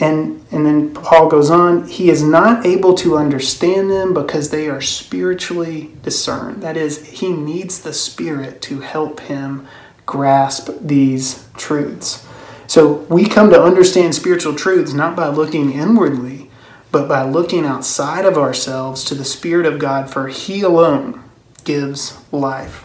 And, 0.00 0.44
and 0.52 0.64
then 0.64 0.94
Paul 0.94 1.28
goes 1.28 1.50
on, 1.50 1.88
he 1.88 2.08
is 2.08 2.22
not 2.22 2.64
able 2.64 2.94
to 2.94 3.16
understand 3.16 3.90
them 3.90 4.14
because 4.14 4.50
they 4.50 4.68
are 4.68 4.80
spiritually 4.80 5.90
discerned. 6.02 6.62
That 6.62 6.76
is, 6.76 7.04
he 7.08 7.32
needs 7.32 7.80
the 7.80 7.92
Spirit 7.92 8.62
to 8.62 8.80
help 8.80 9.20
him 9.20 9.66
grasp 10.06 10.70
these 10.80 11.48
truths. 11.56 12.26
So 12.68 12.92
we 13.08 13.26
come 13.26 13.50
to 13.50 13.62
understand 13.62 14.14
spiritual 14.14 14.54
truths 14.54 14.92
not 14.92 15.16
by 15.16 15.28
looking 15.28 15.72
inwardly, 15.72 16.50
but 16.92 17.08
by 17.08 17.24
looking 17.24 17.64
outside 17.64 18.24
of 18.24 18.38
ourselves 18.38 19.04
to 19.04 19.14
the 19.14 19.24
Spirit 19.24 19.66
of 19.66 19.78
God, 19.78 20.10
for 20.10 20.28
He 20.28 20.62
alone 20.62 21.24
gives 21.64 22.18
life. 22.32 22.84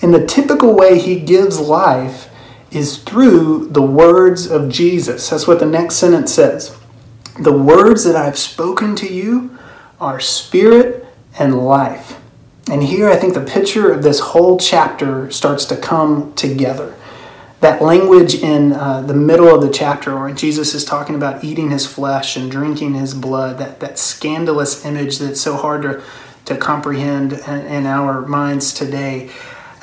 And 0.00 0.14
the 0.14 0.26
typical 0.26 0.74
way 0.74 0.98
He 0.98 1.20
gives 1.20 1.58
life 1.58 2.30
is 2.70 2.98
through 2.98 3.68
the 3.68 3.82
words 3.82 4.50
of 4.50 4.68
Jesus. 4.68 5.30
That's 5.30 5.46
what 5.46 5.60
the 5.60 5.66
next 5.66 5.96
sentence 5.96 6.34
says. 6.34 6.76
The 7.38 7.56
words 7.56 8.04
that 8.04 8.16
I've 8.16 8.38
spoken 8.38 8.96
to 8.96 9.12
you 9.12 9.56
are 10.00 10.20
spirit 10.20 11.06
and 11.38 11.66
life. 11.66 12.18
And 12.70 12.82
here 12.82 13.08
I 13.08 13.16
think 13.16 13.34
the 13.34 13.44
picture 13.44 13.92
of 13.92 14.02
this 14.02 14.18
whole 14.18 14.58
chapter 14.58 15.30
starts 15.30 15.64
to 15.66 15.76
come 15.76 16.34
together. 16.34 16.94
That 17.60 17.80
language 17.80 18.34
in 18.34 18.72
uh, 18.72 19.02
the 19.02 19.14
middle 19.14 19.54
of 19.54 19.62
the 19.62 19.70
chapter 19.70 20.18
where 20.18 20.32
Jesus 20.32 20.74
is 20.74 20.84
talking 20.84 21.14
about 21.14 21.44
eating 21.44 21.70
his 21.70 21.86
flesh 21.86 22.36
and 22.36 22.50
drinking 22.50 22.94
his 22.94 23.14
blood, 23.14 23.58
that, 23.58 23.80
that 23.80 23.98
scandalous 23.98 24.84
image 24.84 25.18
that's 25.18 25.40
so 25.40 25.56
hard 25.56 25.82
to, 25.82 26.02
to 26.46 26.56
comprehend 26.56 27.34
in, 27.34 27.66
in 27.66 27.86
our 27.86 28.26
minds 28.26 28.74
today. 28.74 29.30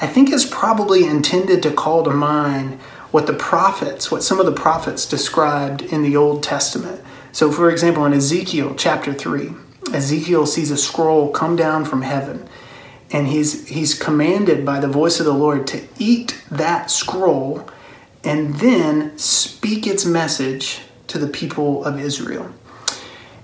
I 0.03 0.07
think 0.07 0.33
is 0.33 0.45
probably 0.45 1.05
intended 1.05 1.63
to 1.63 1.71
call 1.71 2.03
to 2.03 2.11
mind 2.11 2.73
what 3.11 3.25
the 3.25 3.33
prophets, 3.33 4.11
what 4.11 4.21
some 4.21 4.37
of 4.37 4.45
the 4.45 4.51
prophets 4.51 5.05
described 5.05 5.81
in 5.81 6.03
the 6.03 6.17
Old 6.17 6.43
Testament. 6.43 7.01
So, 7.31 7.49
for 7.53 7.71
example, 7.71 8.03
in 8.05 8.11
Ezekiel 8.11 8.75
chapter 8.75 9.13
3, 9.13 9.51
Ezekiel 9.93 10.45
sees 10.45 10.71
a 10.71 10.77
scroll 10.77 11.31
come 11.31 11.55
down 11.55 11.85
from 11.85 12.01
heaven, 12.01 12.49
and 13.11 13.29
he's, 13.29 13.69
he's 13.69 13.97
commanded 13.97 14.65
by 14.65 14.81
the 14.81 14.89
voice 14.89 15.21
of 15.21 15.25
the 15.25 15.33
Lord 15.33 15.65
to 15.67 15.87
eat 15.97 16.43
that 16.51 16.91
scroll 16.91 17.65
and 18.25 18.55
then 18.55 19.17
speak 19.17 19.87
its 19.87 20.03
message 20.03 20.81
to 21.07 21.17
the 21.17 21.27
people 21.27 21.85
of 21.85 21.97
Israel. 21.97 22.53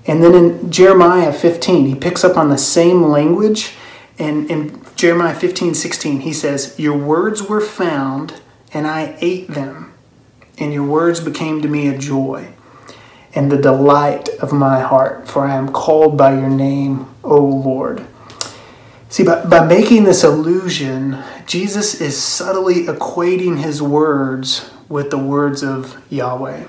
And 0.06 0.22
then 0.22 0.36
in 0.36 0.70
Jeremiah 0.70 1.32
15, 1.32 1.86
he 1.86 1.96
picks 1.96 2.26
up 2.26 2.36
on 2.36 2.50
the 2.50 2.58
same 2.58 3.02
language. 3.04 3.76
In 4.20 4.82
Jeremiah 4.96 5.34
15, 5.34 5.74
16, 5.74 6.20
he 6.20 6.34
says, 6.34 6.78
Your 6.78 6.98
words 6.98 7.42
were 7.42 7.62
found, 7.62 8.42
and 8.74 8.86
I 8.86 9.18
ate 9.22 9.48
them, 9.48 9.94
and 10.58 10.74
your 10.74 10.86
words 10.86 11.22
became 11.22 11.62
to 11.62 11.68
me 11.68 11.88
a 11.88 11.98
joy 11.98 12.50
and 13.34 13.52
the 13.52 13.58
delight 13.58 14.30
of 14.40 14.52
my 14.52 14.80
heart, 14.80 15.28
for 15.28 15.46
I 15.46 15.56
am 15.56 15.72
called 15.72 16.18
by 16.18 16.34
your 16.34 16.50
name, 16.50 17.08
O 17.24 17.38
Lord. 17.40 18.06
See, 19.10 19.24
by, 19.24 19.46
by 19.46 19.66
making 19.66 20.04
this 20.04 20.24
allusion, 20.24 21.18
Jesus 21.46 22.00
is 22.00 22.22
subtly 22.22 22.86
equating 22.86 23.60
his 23.60 23.82
words 23.82 24.70
with 24.88 25.10
the 25.10 25.18
words 25.18 25.64
of 25.64 25.98
Yahweh. 26.10 26.68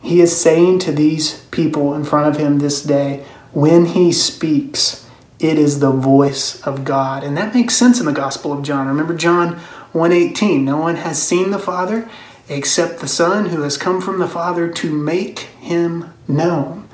He 0.00 0.20
is 0.20 0.40
saying 0.40 0.80
to 0.80 0.92
these 0.92 1.44
people 1.46 1.94
in 1.94 2.04
front 2.04 2.34
of 2.34 2.40
him 2.40 2.58
this 2.58 2.82
day, 2.82 3.24
when 3.52 3.86
he 3.86 4.12
speaks, 4.12 5.01
it 5.42 5.58
is 5.58 5.80
the 5.80 5.90
voice 5.90 6.60
of 6.62 6.84
God. 6.84 7.24
And 7.24 7.36
that 7.36 7.54
makes 7.54 7.74
sense 7.74 7.98
in 7.98 8.06
the 8.06 8.12
Gospel 8.12 8.52
of 8.52 8.62
John. 8.62 8.86
Remember 8.86 9.14
John 9.14 9.60
1:18, 9.92 10.64
no 10.64 10.76
one 10.78 10.96
has 10.96 11.20
seen 11.20 11.50
the 11.50 11.58
Father 11.58 12.08
except 12.48 13.00
the 13.00 13.08
Son 13.08 13.46
who 13.46 13.62
has 13.62 13.76
come 13.76 14.00
from 14.00 14.18
the 14.18 14.28
Father 14.28 14.68
to 14.68 14.90
make 14.92 15.40
him 15.60 16.12
known. 16.28 16.88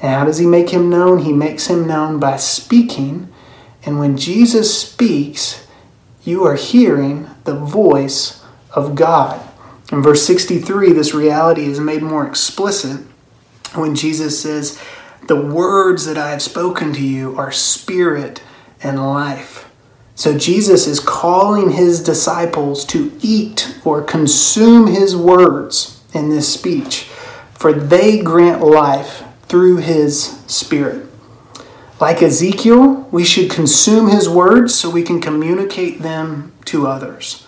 And 0.00 0.14
how 0.14 0.24
does 0.24 0.38
he 0.38 0.46
make 0.46 0.70
him 0.70 0.90
known? 0.90 1.20
He 1.20 1.32
makes 1.32 1.66
him 1.66 1.86
known 1.86 2.20
by 2.20 2.36
speaking. 2.36 3.28
And 3.84 3.98
when 3.98 4.16
Jesus 4.16 4.78
speaks, 4.78 5.66
you 6.24 6.44
are 6.44 6.54
hearing 6.54 7.28
the 7.44 7.54
voice 7.54 8.44
of 8.74 8.94
God. 8.94 9.40
In 9.90 10.02
verse 10.02 10.24
63, 10.26 10.92
this 10.92 11.14
reality 11.14 11.64
is 11.64 11.80
made 11.80 12.02
more 12.02 12.26
explicit 12.26 13.00
when 13.74 13.94
Jesus 13.94 14.40
says, 14.40 14.78
The 15.26 15.40
words 15.40 16.06
that 16.06 16.16
I 16.16 16.30
have 16.30 16.42
spoken 16.42 16.92
to 16.94 17.02
you 17.02 17.36
are 17.36 17.52
spirit 17.52 18.42
and 18.82 18.98
life. 18.98 19.68
So 20.14 20.36
Jesus 20.36 20.86
is 20.86 21.00
calling 21.00 21.70
his 21.70 22.02
disciples 22.02 22.84
to 22.86 23.16
eat 23.20 23.78
or 23.84 24.02
consume 24.02 24.86
his 24.86 25.14
words 25.16 26.02
in 26.12 26.28
this 26.28 26.52
speech, 26.52 27.04
for 27.52 27.72
they 27.72 28.18
grant 28.20 28.62
life 28.62 29.22
through 29.42 29.76
his 29.76 30.40
spirit. 30.46 31.06
Like 32.00 32.22
Ezekiel, 32.22 33.08
we 33.10 33.24
should 33.24 33.50
consume 33.50 34.08
his 34.08 34.28
words 34.28 34.74
so 34.74 34.88
we 34.88 35.02
can 35.02 35.20
communicate 35.20 36.00
them 36.00 36.52
to 36.66 36.86
others. 36.86 37.46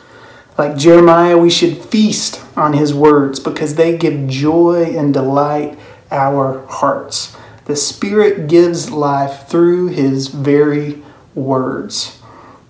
Like 0.59 0.77
Jeremiah, 0.77 1.39
we 1.39 1.51
should 1.51 1.79
feast 1.79 2.41
on 2.57 2.73
his 2.73 2.93
words 2.93 3.41
because 3.41 3.77
they 3.77 3.97
give 3.97 4.29
joy 4.29 4.95
and 4.97 5.15
delight 5.15 5.79
our 6.11 6.67
hearts. 6.67 7.37
The 7.71 7.77
Spirit 7.77 8.49
gives 8.49 8.91
life 8.91 9.47
through 9.47 9.91
his 9.91 10.27
very 10.27 11.01
words. 11.37 12.21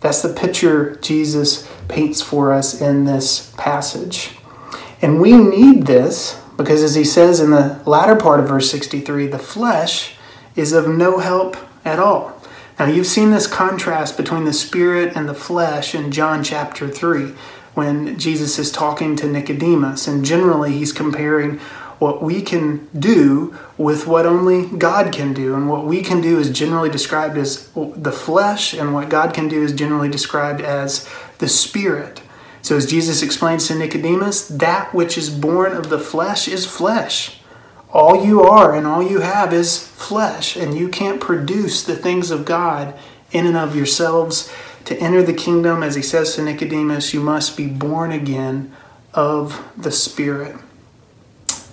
That's 0.01 0.21
the 0.21 0.29
picture 0.29 0.97
Jesus 0.97 1.67
paints 1.89 2.21
for 2.21 2.53
us 2.53 2.83
in 2.83 3.07
this 3.07 3.51
passage. 3.57 4.33
And 5.01 5.19
we 5.19 5.33
need 5.33 5.87
this 5.87 6.39
because, 6.59 6.83
as 6.83 6.97
he 6.97 7.05
says 7.05 7.41
in 7.41 7.51
the 7.51 7.81
latter 7.87 8.15
part 8.15 8.41
of 8.41 8.49
verse 8.49 8.71
63, 8.71 9.29
the 9.29 9.39
flesh 9.39 10.17
is 10.55 10.75
of 10.75 10.87
no 10.87 11.17
help 11.17 11.57
at 11.83 11.99
all. 11.99 12.39
Now, 12.79 12.85
you've 12.85 13.07
seen 13.07 13.31
this 13.31 13.47
contrast 13.47 14.19
between 14.19 14.45
the 14.45 14.53
spirit 14.53 15.17
and 15.17 15.27
the 15.27 15.33
flesh 15.33 15.95
in 15.95 16.13
John 16.13 16.45
chapter 16.45 16.91
3 16.91 17.33
when 17.73 18.19
Jesus 18.19 18.59
is 18.59 18.71
talking 18.71 19.17
to 19.17 19.27
Nicodemus. 19.27 20.07
And 20.07 20.27
generally, 20.27 20.73
he's 20.73 20.93
comparing 20.93 21.59
what 22.01 22.23
we 22.23 22.41
can 22.41 22.89
do 22.99 23.55
with 23.77 24.07
what 24.07 24.25
only 24.27 24.67
God 24.67 25.13
can 25.13 25.35
do. 25.35 25.55
And 25.55 25.69
what 25.69 25.85
we 25.85 26.01
can 26.01 26.23
do 26.23 26.39
is 26.39 26.51
generally 26.51 26.89
described 26.89 27.37
as 27.37 27.71
the 27.75 28.11
flesh, 28.11 28.73
and 28.73 28.95
what 28.95 29.11
God 29.11 29.35
can 29.35 29.49
do 29.49 29.63
is 29.63 29.73
generally 29.73 30.09
described 30.09 30.63
as 30.63 31.09
the 31.39 31.49
spirit. 31.49 32.23
So, 32.63 32.77
as 32.77 32.91
Jesus 32.91 33.23
explains 33.23 33.69
to 33.69 33.75
Nicodemus, 33.75 34.49
that 34.49 34.93
which 34.95 35.17
is 35.17 35.31
born 35.31 35.73
of 35.73 35.91
the 35.91 35.99
flesh 35.99 36.49
is 36.49 36.67
flesh. 36.67 37.39
All 37.93 38.25
you 38.25 38.43
are 38.43 38.75
and 38.75 38.87
all 38.87 39.03
you 39.03 39.21
have 39.21 39.53
is 39.53 39.87
flesh, 39.87 40.57
and 40.57 40.79
you 40.79 40.89
can't 40.89 41.21
produce 41.21 41.83
the 41.83 41.97
things 41.97 42.31
of 42.31 42.47
God 42.47 42.99
in 43.31 43.47
and 43.47 43.57
of 43.57 43.77
yourselves. 43.77 44.51
To 44.87 44.97
enter 44.99 45.23
the 45.23 45.35
kingdom, 45.35 45.83
as 45.83 45.97
he 45.97 46.03
says 46.03 46.35
to 46.35 46.43
Nicodemus, 46.43 47.13
you 47.13 47.21
must 47.21 47.59
be 47.59 47.67
born 47.67 48.11
again 48.11 48.75
of 49.13 49.63
the 49.77 49.93
Spirit. 49.93 50.57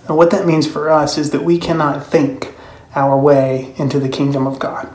And 0.08 0.16
what 0.16 0.30
that 0.30 0.46
means 0.46 0.66
for 0.66 0.88
us 0.90 1.18
is 1.18 1.30
that 1.30 1.44
we 1.44 1.58
cannot 1.58 2.04
think 2.04 2.54
our 2.94 3.18
way 3.18 3.74
into 3.76 4.00
the 4.00 4.08
kingdom 4.08 4.46
of 4.46 4.58
God. 4.58 4.88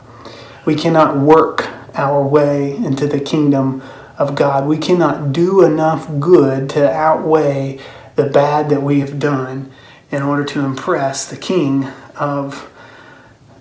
We 0.66 0.76
cannot 0.76 1.18
work 1.18 1.70
our 1.94 2.26
way 2.26 2.76
into 2.76 3.06
the 3.06 3.20
kingdom 3.20 3.84
of 4.18 4.36
God. 4.36 4.68
We 4.68 4.78
cannot 4.78 5.32
do 5.32 5.64
enough 5.64 6.10
good 6.20 6.70
to 6.72 6.92
outweigh 6.92 7.80
the 8.16 8.26
bad 8.26 8.70
that 8.70 8.82
we 8.82 9.00
have 9.00 9.20
done 9.20 9.72
in 10.12 10.22
order 10.22 10.44
to 10.46 10.62
impress 10.62 11.26
the 11.26 11.38
king 11.38 11.86
of 12.16 12.70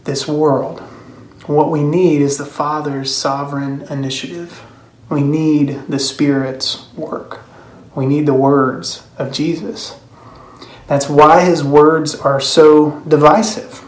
this 0.05 0.27
world. 0.27 0.81
What 1.47 1.71
we 1.71 1.83
need 1.83 2.23
is 2.23 2.39
the 2.39 2.47
Father's 2.47 3.15
sovereign 3.15 3.83
initiative. 3.91 4.63
We 5.09 5.23
need 5.23 5.87
the 5.89 5.99
Spirit's 5.99 6.87
work. 6.95 7.41
We 7.95 8.07
need 8.07 8.27
the 8.27 8.35
words 8.35 9.07
of 9.19 9.33
Jesus. 9.33 9.99
That's 10.93 11.09
why 11.09 11.41
his 11.41 11.65
words 11.65 12.15
are 12.15 12.39
so 12.39 13.01
divisive. 13.09 13.83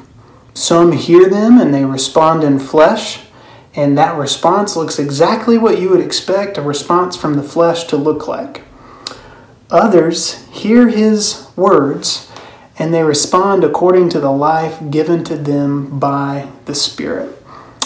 Some 0.55 0.93
hear 0.93 1.29
them 1.29 1.61
and 1.61 1.75
they 1.75 1.85
respond 1.85 2.43
in 2.43 2.59
flesh, 2.59 3.27
and 3.75 3.99
that 3.99 4.17
response 4.17 4.75
looks 4.75 4.99
exactly 4.99 5.59
what 5.59 5.79
you 5.79 5.91
would 5.91 6.01
expect 6.01 6.57
a 6.57 6.63
response 6.63 7.15
from 7.15 7.35
the 7.35 7.43
flesh 7.43 7.85
to 7.89 7.99
look 7.99 8.27
like. 8.27 8.63
Others 9.69 10.47
hear 10.47 10.89
his 10.89 11.47
words 11.57 12.33
and 12.79 12.95
they 12.95 13.03
respond 13.03 13.65
according 13.65 14.09
to 14.09 14.19
the 14.19 14.33
life 14.33 14.81
given 14.91 15.25
to 15.25 15.37
them 15.37 15.99
by 15.99 16.49
the 16.65 16.75
Spirit. 16.75 17.39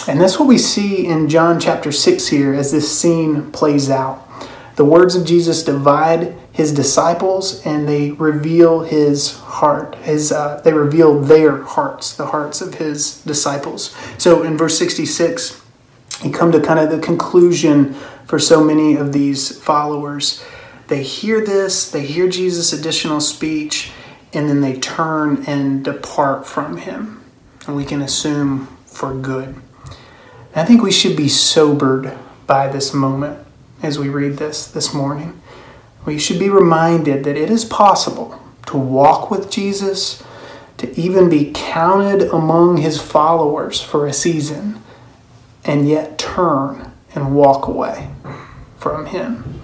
And 0.07 0.21
that's 0.21 0.39
what 0.39 0.47
we 0.47 0.57
see 0.57 1.05
in 1.05 1.27
John 1.27 1.59
chapter 1.59 1.91
6 1.91 2.29
here 2.29 2.53
as 2.53 2.71
this 2.71 2.97
scene 2.97 3.51
plays 3.51 3.89
out. 3.89 4.25
The 4.79 4.85
words 4.85 5.13
of 5.13 5.25
Jesus 5.25 5.61
divide 5.61 6.37
his 6.53 6.73
disciples 6.73 7.65
and 7.65 7.85
they 7.85 8.11
reveal 8.11 8.79
his 8.79 9.37
heart. 9.37 9.95
His, 9.95 10.31
uh, 10.31 10.61
they 10.63 10.71
reveal 10.71 11.19
their 11.19 11.63
hearts, 11.63 12.15
the 12.15 12.27
hearts 12.27 12.61
of 12.61 12.75
his 12.75 13.21
disciples. 13.23 13.93
So 14.17 14.41
in 14.43 14.57
verse 14.57 14.79
66, 14.79 15.61
you 16.23 16.31
come 16.31 16.53
to 16.53 16.61
kind 16.61 16.79
of 16.79 16.91
the 16.91 16.99
conclusion 16.99 17.93
for 18.25 18.39
so 18.39 18.63
many 18.63 18.95
of 18.95 19.11
these 19.11 19.61
followers. 19.61 20.41
They 20.87 21.03
hear 21.03 21.45
this, 21.45 21.91
they 21.91 22.05
hear 22.05 22.29
Jesus' 22.29 22.71
additional 22.71 23.19
speech, 23.19 23.91
and 24.31 24.47
then 24.47 24.61
they 24.61 24.79
turn 24.79 25.43
and 25.45 25.83
depart 25.83 26.47
from 26.47 26.77
him. 26.77 27.21
And 27.67 27.75
we 27.75 27.83
can 27.83 28.01
assume 28.01 28.67
for 28.85 29.13
good. 29.13 29.57
I 30.55 30.63
think 30.63 30.81
we 30.81 30.93
should 30.93 31.17
be 31.17 31.27
sobered 31.27 32.17
by 32.47 32.69
this 32.69 32.93
moment 32.93 33.45
as 33.81 33.97
we 33.97 34.09
read 34.09 34.37
this 34.37 34.67
this 34.67 34.93
morning. 34.93 35.41
We 36.05 36.17
should 36.17 36.39
be 36.39 36.49
reminded 36.49 37.23
that 37.23 37.37
it 37.37 37.49
is 37.49 37.65
possible 37.65 38.41
to 38.67 38.77
walk 38.77 39.29
with 39.31 39.49
Jesus, 39.49 40.23
to 40.77 40.99
even 40.99 41.29
be 41.29 41.51
counted 41.53 42.23
among 42.29 42.77
his 42.77 43.01
followers 43.01 43.81
for 43.81 44.05
a 44.07 44.13
season, 44.13 44.81
and 45.65 45.87
yet 45.87 46.17
turn 46.17 46.91
and 47.13 47.35
walk 47.35 47.67
away 47.67 48.09
from 48.77 49.07
him. 49.07 49.61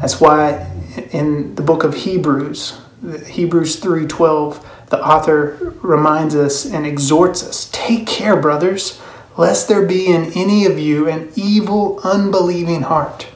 That's 0.00 0.20
why 0.20 0.70
in 1.12 1.54
the 1.54 1.62
book 1.62 1.84
of 1.84 1.94
Hebrews, 1.94 2.78
Hebrews 3.26 3.76
3:12, 3.76 4.60
the 4.88 5.02
author 5.04 5.74
reminds 5.82 6.34
us 6.34 6.64
and 6.64 6.84
exhorts 6.84 7.42
us, 7.42 7.68
"Take 7.72 8.06
care, 8.06 8.36
brothers, 8.36 8.98
lest 9.36 9.68
there 9.68 9.86
be 9.86 10.06
in 10.06 10.32
any 10.34 10.66
of 10.66 10.78
you 10.78 11.08
an 11.08 11.28
evil, 11.34 12.00
unbelieving 12.04 12.82
heart, 12.82 13.26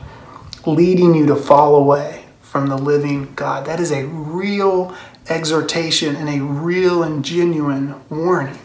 leading 0.67 1.15
you 1.15 1.27
to 1.27 1.37
fall 1.37 1.77
away 1.77 2.25
from 2.41 2.67
the 2.69 2.77
living 2.77 3.33
God. 3.35 3.67
That 3.67 3.81
is 3.81 3.91
a 3.91 4.07
real 4.07 4.95
exhortation 5.29 6.17
and 6.17 6.29
a 6.29 6.45
real 6.45 7.03
and 7.03 7.25
genuine 7.25 7.95
warning. 8.11 8.59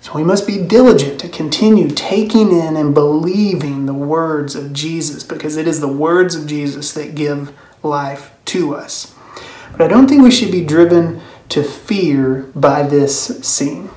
So 0.00 0.12
we 0.12 0.22
must 0.22 0.46
be 0.46 0.58
diligent 0.58 1.18
to 1.20 1.30
continue 1.30 1.88
taking 1.88 2.52
in 2.52 2.76
and 2.76 2.92
believing 2.92 3.86
the 3.86 3.94
words 3.94 4.54
of 4.54 4.74
Jesus 4.74 5.24
because 5.24 5.56
it 5.56 5.66
is 5.66 5.80
the 5.80 5.88
words 5.88 6.34
of 6.34 6.46
Jesus 6.46 6.92
that 6.92 7.14
give 7.14 7.52
life 7.82 8.30
to 8.46 8.74
us. 8.74 9.14
But 9.72 9.80
I 9.82 9.88
don't 9.88 10.06
think 10.06 10.22
we 10.22 10.30
should 10.30 10.52
be 10.52 10.64
driven 10.64 11.22
to 11.48 11.62
fear 11.62 12.42
by 12.54 12.82
this 12.82 13.26
scene. 13.46 13.88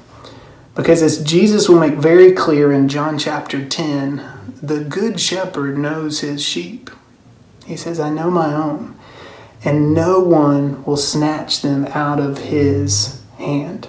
Because 0.76 1.02
as 1.02 1.24
Jesus 1.24 1.68
will 1.68 1.80
make 1.80 1.96
very 1.96 2.32
clear 2.32 2.72
in 2.72 2.88
John 2.88 3.18
chapter 3.18 3.68
10, 3.68 4.56
the 4.62 4.80
good 4.80 5.20
shepherd 5.20 5.78
knows 5.78 6.22
his 6.22 6.42
sheep. 6.42 6.90
He 7.68 7.78
says, 7.78 8.00
I 8.00 8.10
know 8.10 8.32
my 8.32 8.54
own 8.54 8.98
and 9.64 9.94
no 9.94 10.20
one 10.20 10.84
will 10.86 10.98
snatch 10.98 11.62
them 11.62 11.86
out 11.88 12.20
of 12.20 12.38
his 12.38 13.22
hand. 13.38 13.88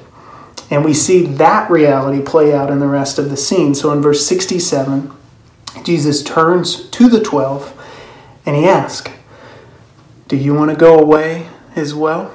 And 0.71 0.85
we 0.85 0.93
see 0.93 1.25
that 1.25 1.71
reality 1.71 2.23
play 2.23 2.53
out 2.53 2.71
in 2.71 2.79
the 2.79 2.87
rest 2.87 3.19
of 3.19 3.31
the 3.31 3.37
scene. 3.37 3.75
So 3.75 3.93
in 3.93 4.03
verse 4.03 4.27
67, 4.27 5.13
Jesus 5.85 6.23
turns 6.23 6.89
to 6.91 7.09
the 7.09 7.23
twelve 7.23 7.75
and 8.45 8.57
he 8.57 8.67
asks, 8.67 9.11
Do 10.27 10.37
you 10.37 10.55
want 10.55 10.71
to 10.71 10.77
go 10.77 10.99
away 10.99 11.49
as 11.77 11.95
well? 11.95 12.35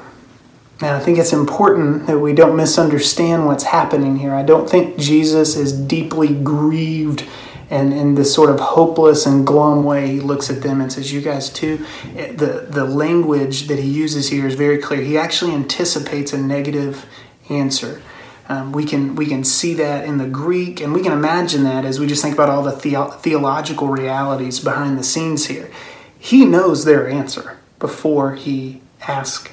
Now, 0.82 0.97
I 0.97 0.99
think 0.99 1.17
it's 1.17 1.34
important 1.34 2.08
that 2.08 2.19
we 2.19 2.34
don't 2.34 2.56
misunderstand 2.56 3.45
what's 3.45 3.63
happening 3.65 4.17
here. 4.17 4.34
I 4.34 4.43
don't 4.43 4.69
think 4.69 4.97
Jesus 4.97 5.56
is 5.56 5.71
deeply 5.71 6.34
grieved 6.34 7.25
and 7.74 7.94
in 7.94 8.16
this 8.16 8.34
sort 8.34 8.50
of 8.50 8.60
hopeless 8.60 9.26
and 9.26 9.48
glum 9.48 9.84
way 9.84 10.08
he 10.08 10.20
looks 10.20 10.50
at 10.50 10.62
them 10.62 10.82
and 10.82 10.92
says 10.94 11.12
you 11.12 11.22
guys 11.22 11.50
too 11.50 11.86
eh, 12.16 12.32
the 12.32 12.68
the 12.70 12.86
language 12.86 13.68
that 13.68 13.80
he 13.80 13.90
uses 13.90 14.30
here 14.30 14.46
is 14.48 14.56
very 14.56 14.78
clear 14.78 15.02
he 15.02 15.18
actually 15.18 15.54
anticipates 15.54 16.34
a 16.34 16.38
negative 16.38 17.06
answer 17.50 18.02
um, 18.50 18.74
we 18.74 18.86
can 18.86 19.16
we 19.16 19.26
can 19.26 19.44
see 19.44 19.74
that 19.76 20.06
in 20.06 20.18
the 20.18 20.28
Greek, 20.28 20.82
and 20.82 20.94
we 20.94 21.02
can 21.02 21.14
imagine 21.14 21.64
that 21.64 21.86
as 21.86 22.00
we 22.00 22.08
just 22.08 22.22
think 22.22 22.34
about 22.34 22.50
all 22.50 22.64
the, 22.64 22.72
the- 22.76 23.18
theological 23.22 23.88
realities 23.88 24.60
behind 24.60 24.98
the 24.98 25.04
scenes 25.04 25.46
here. 25.46 25.72
He 26.20 26.46
knows 26.46 26.86
their 26.86 27.08
answer 27.08 27.58
before 27.80 28.36
he 28.36 28.82
asks, 29.08 29.52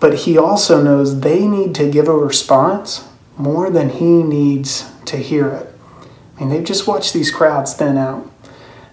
but 0.00 0.14
he 0.20 0.36
also 0.36 0.82
knows 0.82 1.20
they 1.20 1.46
need 1.46 1.74
to 1.76 1.90
give 1.90 2.08
a 2.08 2.16
response 2.16 3.08
more 3.36 3.70
than 3.70 3.90
he 3.90 4.22
needs 4.22 4.90
to 5.04 5.16
hear 5.18 5.50
it. 5.50 5.75
I 6.36 6.40
mean, 6.40 6.50
they've 6.50 6.64
just 6.64 6.86
watched 6.86 7.14
these 7.14 7.30
crowds 7.30 7.74
thin 7.74 7.96
out. 7.96 8.30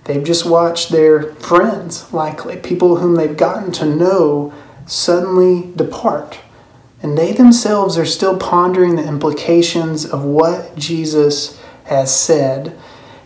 They've 0.05 0.23
just 0.23 0.45
watched 0.45 0.89
their 0.89 1.33
friends, 1.35 2.11
likely, 2.13 2.57
people 2.57 2.97
whom 2.97 3.15
they've 3.15 3.35
gotten 3.35 3.71
to 3.73 3.85
know, 3.85 4.53
suddenly 4.85 5.71
depart. 5.75 6.39
And 7.01 7.17
they 7.17 7.33
themselves 7.33 7.97
are 7.97 8.05
still 8.05 8.37
pondering 8.37 8.95
the 8.95 9.07
implications 9.07 10.05
of 10.05 10.23
what 10.23 10.75
Jesus 10.77 11.59
has 11.85 12.17
said. 12.17 12.77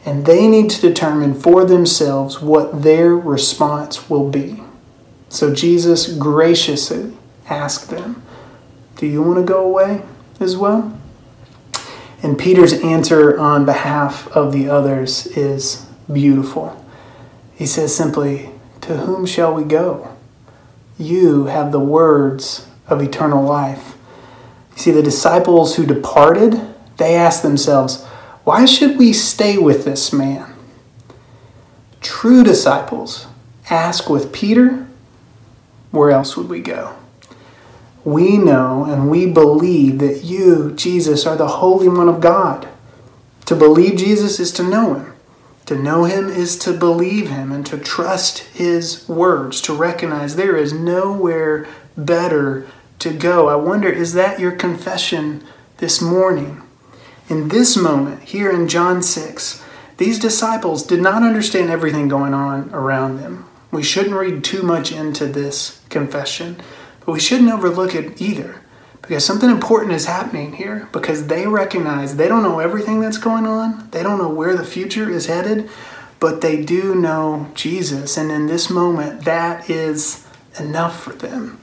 And 0.06 0.26
they 0.26 0.48
need 0.48 0.70
to 0.72 0.82
determine 0.82 1.34
for 1.40 1.66
themselves 1.66 2.42
what 2.42 2.84
their 2.84 3.16
response 3.16 4.10
will 4.10 4.30
be. 4.30 4.64
So 5.30 5.54
Jesus 5.54 6.12
graciously 6.14 7.16
asked 7.50 7.90
them, 7.90 8.24
Do 8.96 9.06
you 9.06 9.22
want 9.22 9.38
to 9.38 9.44
go 9.44 9.64
away 9.64 10.02
as 10.40 10.56
well? 10.58 10.97
And 12.24 12.38
Peter's 12.38 12.74
answer 12.74 13.38
on 13.38 13.66
behalf 13.66 14.28
of 14.30 14.52
the 14.52 14.70
others 14.70 15.28
is 15.28 15.86
beautiful. 16.12 16.84
He 17.56 17.66
says 17.66 17.96
simply, 17.96 18.50
To 18.82 18.98
whom 18.98 19.26
shall 19.26 19.54
we 19.54 19.64
go? 19.64 20.16
You 20.98 21.46
have 21.46 21.72
the 21.72 21.80
words 21.80 22.68
of 22.88 23.02
eternal 23.02 23.44
life. 23.44 23.96
You 24.76 24.78
see, 24.78 24.92
the 24.92 25.04
disciples 25.04 25.76
who 25.76 25.86
departed, 25.86 26.60
they 26.98 27.16
asked 27.16 27.44
themselves, 27.44 28.04
Why 28.44 28.66
should 28.66 28.98
we 28.98 29.14
stay 29.14 29.58
with 29.58 29.86
this 29.86 30.12
man? 30.12 30.54
True 32.02 32.44
disciples 32.44 33.28
ask 33.70 34.10
with 34.10 34.32
Peter, 34.32 34.88
Where 35.92 36.12
else 36.12 36.38
would 36.38 36.50
we 36.50 36.62
go? 36.62 36.96
We 38.08 38.38
know 38.38 38.86
and 38.86 39.12
we 39.12 39.26
believe 39.26 40.00
that 40.00 40.24
you, 40.24 40.72
Jesus, 40.78 41.26
are 41.26 41.36
the 41.36 41.48
Holy 41.60 41.90
One 41.90 42.08
of 42.08 42.22
God. 42.22 42.66
To 43.48 43.56
believe 43.56 43.98
Jesus 43.98 44.40
is 44.40 44.54
to 44.54 44.64
know 44.64 44.94
Him. 44.94 45.14
To 45.66 45.76
know 45.76 46.06
Him 46.06 46.30
is 46.30 46.58
to 46.60 46.72
believe 46.72 47.30
Him 47.30 47.52
and 47.52 47.66
to 47.66 47.78
trust 47.78 48.40
His 48.40 49.06
words, 49.10 49.60
to 49.60 49.74
recognize 49.74 50.38
there 50.38 50.56
is 50.56 50.72
nowhere 50.72 51.68
better 51.98 52.66
to 53.00 53.12
go. 53.12 53.50
I 53.50 53.56
wonder, 53.56 53.90
is 53.90 54.14
that 54.14 54.40
your 54.40 54.54
confession 54.54 55.44
this 55.80 56.02
morning? 56.02 56.62
In 57.28 57.50
this 57.50 57.76
moment, 57.76 58.24
here 58.24 58.50
in 58.50 58.70
John 58.70 59.04
6, 59.04 59.62
these 59.98 60.18
disciples 60.18 60.84
did 60.84 61.02
not 61.02 61.24
understand 61.24 61.70
everything 61.70 62.08
going 62.08 62.34
on 62.34 62.74
around 62.74 63.18
them. 63.18 63.50
We 63.70 63.84
shouldn't 63.84 64.16
read 64.16 64.46
too 64.46 64.64
much 64.64 64.94
into 64.94 65.26
this 65.26 65.82
confession. 65.90 66.62
But 67.08 67.14
we 67.14 67.20
shouldn't 67.22 67.50
overlook 67.50 67.96
it 67.96 68.22
either 68.22 68.62
because 69.02 69.24
something 69.24 69.50
important 69.50 69.94
is 69.94 70.08
happening 70.08 70.52
here 70.52 70.90
because 70.92 71.28
they 71.28 71.48
recognize 71.48 72.18
they 72.18 72.28
don't 72.28 72.44
know 72.44 72.60
everything 72.60 73.00
that's 73.00 73.18
going 73.18 73.48
on, 73.48 73.88
they 73.92 74.04
don't 74.04 74.18
know 74.18 74.28
where 74.28 74.58
the 74.58 74.66
future 74.66 75.10
is 75.10 75.28
headed, 75.28 75.70
but 76.20 76.42
they 76.42 76.62
do 76.62 76.96
know 76.96 77.50
Jesus. 77.56 78.18
And 78.18 78.30
in 78.30 78.48
this 78.48 78.70
moment, 78.70 79.24
that 79.24 79.70
is 79.70 80.28
enough 80.60 81.02
for 81.02 81.14
them. 81.14 81.62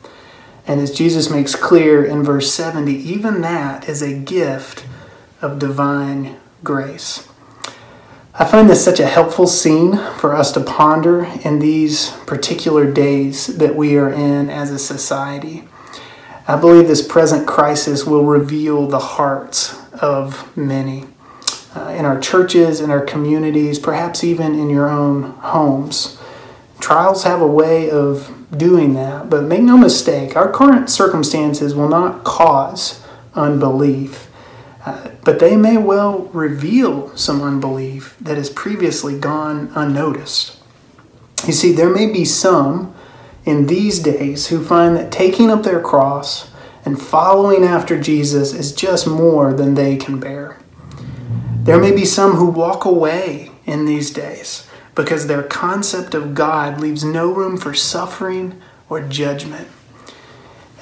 And 0.67 0.81
as 0.81 0.91
Jesus 0.91 1.29
makes 1.29 1.55
clear 1.55 2.03
in 2.03 2.23
verse 2.23 2.51
70, 2.51 2.91
even 2.95 3.43
that 3.43 3.87
is 3.87 4.01
a 4.01 4.15
gift 4.15 4.87
of 5.43 5.59
divine 5.59 6.37
grace. 6.63 7.29
I 8.37 8.45
find 8.45 8.69
this 8.69 8.85
such 8.85 8.99
a 8.99 9.07
helpful 9.07 9.47
scene 9.47 9.97
for 10.19 10.35
us 10.35 10.51
to 10.53 10.61
ponder 10.61 11.25
in 11.45 11.61
these 11.61 12.11
particular 12.27 12.91
days 12.91 13.47
that 13.59 13.77
we 13.77 13.97
are 13.97 14.11
in 14.11 14.51
as 14.51 14.73
a 14.73 14.79
society. 14.79 15.69
I 16.49 16.57
believe 16.57 16.89
this 16.89 17.07
present 17.07 17.47
crisis 17.47 18.05
will 18.05 18.25
reveal 18.25 18.89
the 18.89 18.99
hearts 18.99 19.79
of 19.93 20.55
many 20.57 21.05
uh, 21.77 21.95
in 21.97 22.05
our 22.05 22.19
churches, 22.19 22.81
in 22.81 22.91
our 22.91 23.03
communities, 23.03 23.79
perhaps 23.79 24.25
even 24.25 24.59
in 24.59 24.69
your 24.69 24.91
own 24.91 25.31
homes. 25.35 26.19
Trials 26.81 27.23
have 27.23 27.41
a 27.41 27.47
way 27.47 27.89
of 27.89 28.35
doing 28.59 28.95
that, 28.95 29.31
but 29.31 29.45
make 29.45 29.63
no 29.63 29.79
mistake, 29.79 30.35
our 30.35 30.51
current 30.51 30.91
circumstances 30.91 31.73
will 31.73 31.89
not 31.89 32.25
cause 32.25 33.01
unbelief, 33.35 34.29
uh, 34.85 35.11
but 35.25 35.39
they 35.39 35.57
may 35.57 35.77
well 35.79 36.25
reveal 36.33 37.17
some 37.17 37.41
unbelief 37.41 38.17
that 38.21 38.37
has 38.37 38.51
previously 38.51 39.19
gone 39.19 39.73
unnoticed. 39.75 40.59
You 41.47 41.53
see, 41.53 41.73
there 41.73 41.91
may 41.91 42.07
be 42.07 42.25
some 42.25 42.95
in 43.45 43.67
these 43.67 43.99
days 43.99 44.49
who 44.49 44.65
find 44.65 44.97
that 44.97 45.11
taking 45.13 45.51
up 45.51 45.63
their 45.63 45.81
cross 45.81 46.51
and 46.85 47.01
following 47.01 47.65
after 47.65 48.01
Jesus 48.01 48.53
is 48.53 48.73
just 48.73 49.07
more 49.07 49.53
than 49.53 49.75
they 49.75 49.97
can 49.97 50.21
bear. 50.21 50.59
There 51.63 51.81
may 51.81 51.93
be 51.93 52.05
some 52.05 52.33
who 52.33 52.47
walk 52.47 52.85
away 52.85 53.51
in 53.65 53.87
these 53.87 54.11
days 54.11 54.69
because 54.95 55.27
their 55.27 55.43
concept 55.43 56.15
of 56.15 56.35
God 56.35 56.81
leaves 56.81 57.03
no 57.03 57.33
room 57.33 57.57
for 57.57 57.73
suffering 57.73 58.61
or 58.89 59.01
judgment. 59.01 59.69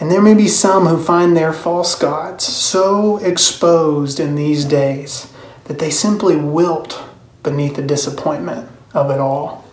And 0.02 0.10
there 0.10 0.20
may 0.20 0.34
be 0.34 0.48
some 0.48 0.86
who 0.86 1.00
find 1.00 1.36
their 1.36 1.52
false 1.52 1.94
gods 1.94 2.42
so 2.42 3.18
exposed 3.18 4.18
in 4.18 4.34
these 4.34 4.64
days 4.64 5.32
that 5.66 5.78
they 5.78 5.90
simply 5.90 6.34
wilt 6.34 7.00
beneath 7.44 7.76
the 7.76 7.82
disappointment 7.82 8.68
of 8.92 9.12
it 9.12 9.20
all. 9.20 9.64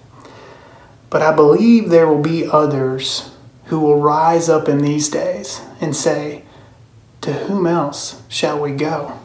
But 1.10 1.24
I 1.24 1.36
believe 1.36 1.90
there 1.90 2.06
will 2.06 2.22
be 2.22 2.46
others 2.46 3.32
who 3.66 3.80
will 3.80 4.00
rise 4.00 4.50
up 4.50 4.70
in 4.70 4.84
these 4.84 5.10
days 5.10 5.62
and 5.82 5.96
say, 5.96 6.44
To 7.22 7.34
whom 7.34 7.66
else 7.66 8.22
shall 8.28 8.62
we 8.62 8.74
go? 8.74 9.20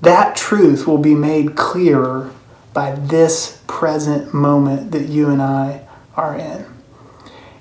That 0.00 0.34
truth 0.34 0.86
will 0.86 0.96
be 0.96 1.14
made 1.14 1.56
clearer 1.56 2.32
by 2.72 2.92
this 2.92 3.62
present 3.66 4.32
moment 4.32 4.92
that 4.92 5.10
you 5.10 5.28
and 5.28 5.42
I 5.42 5.86
are 6.16 6.34
in. 6.34 6.64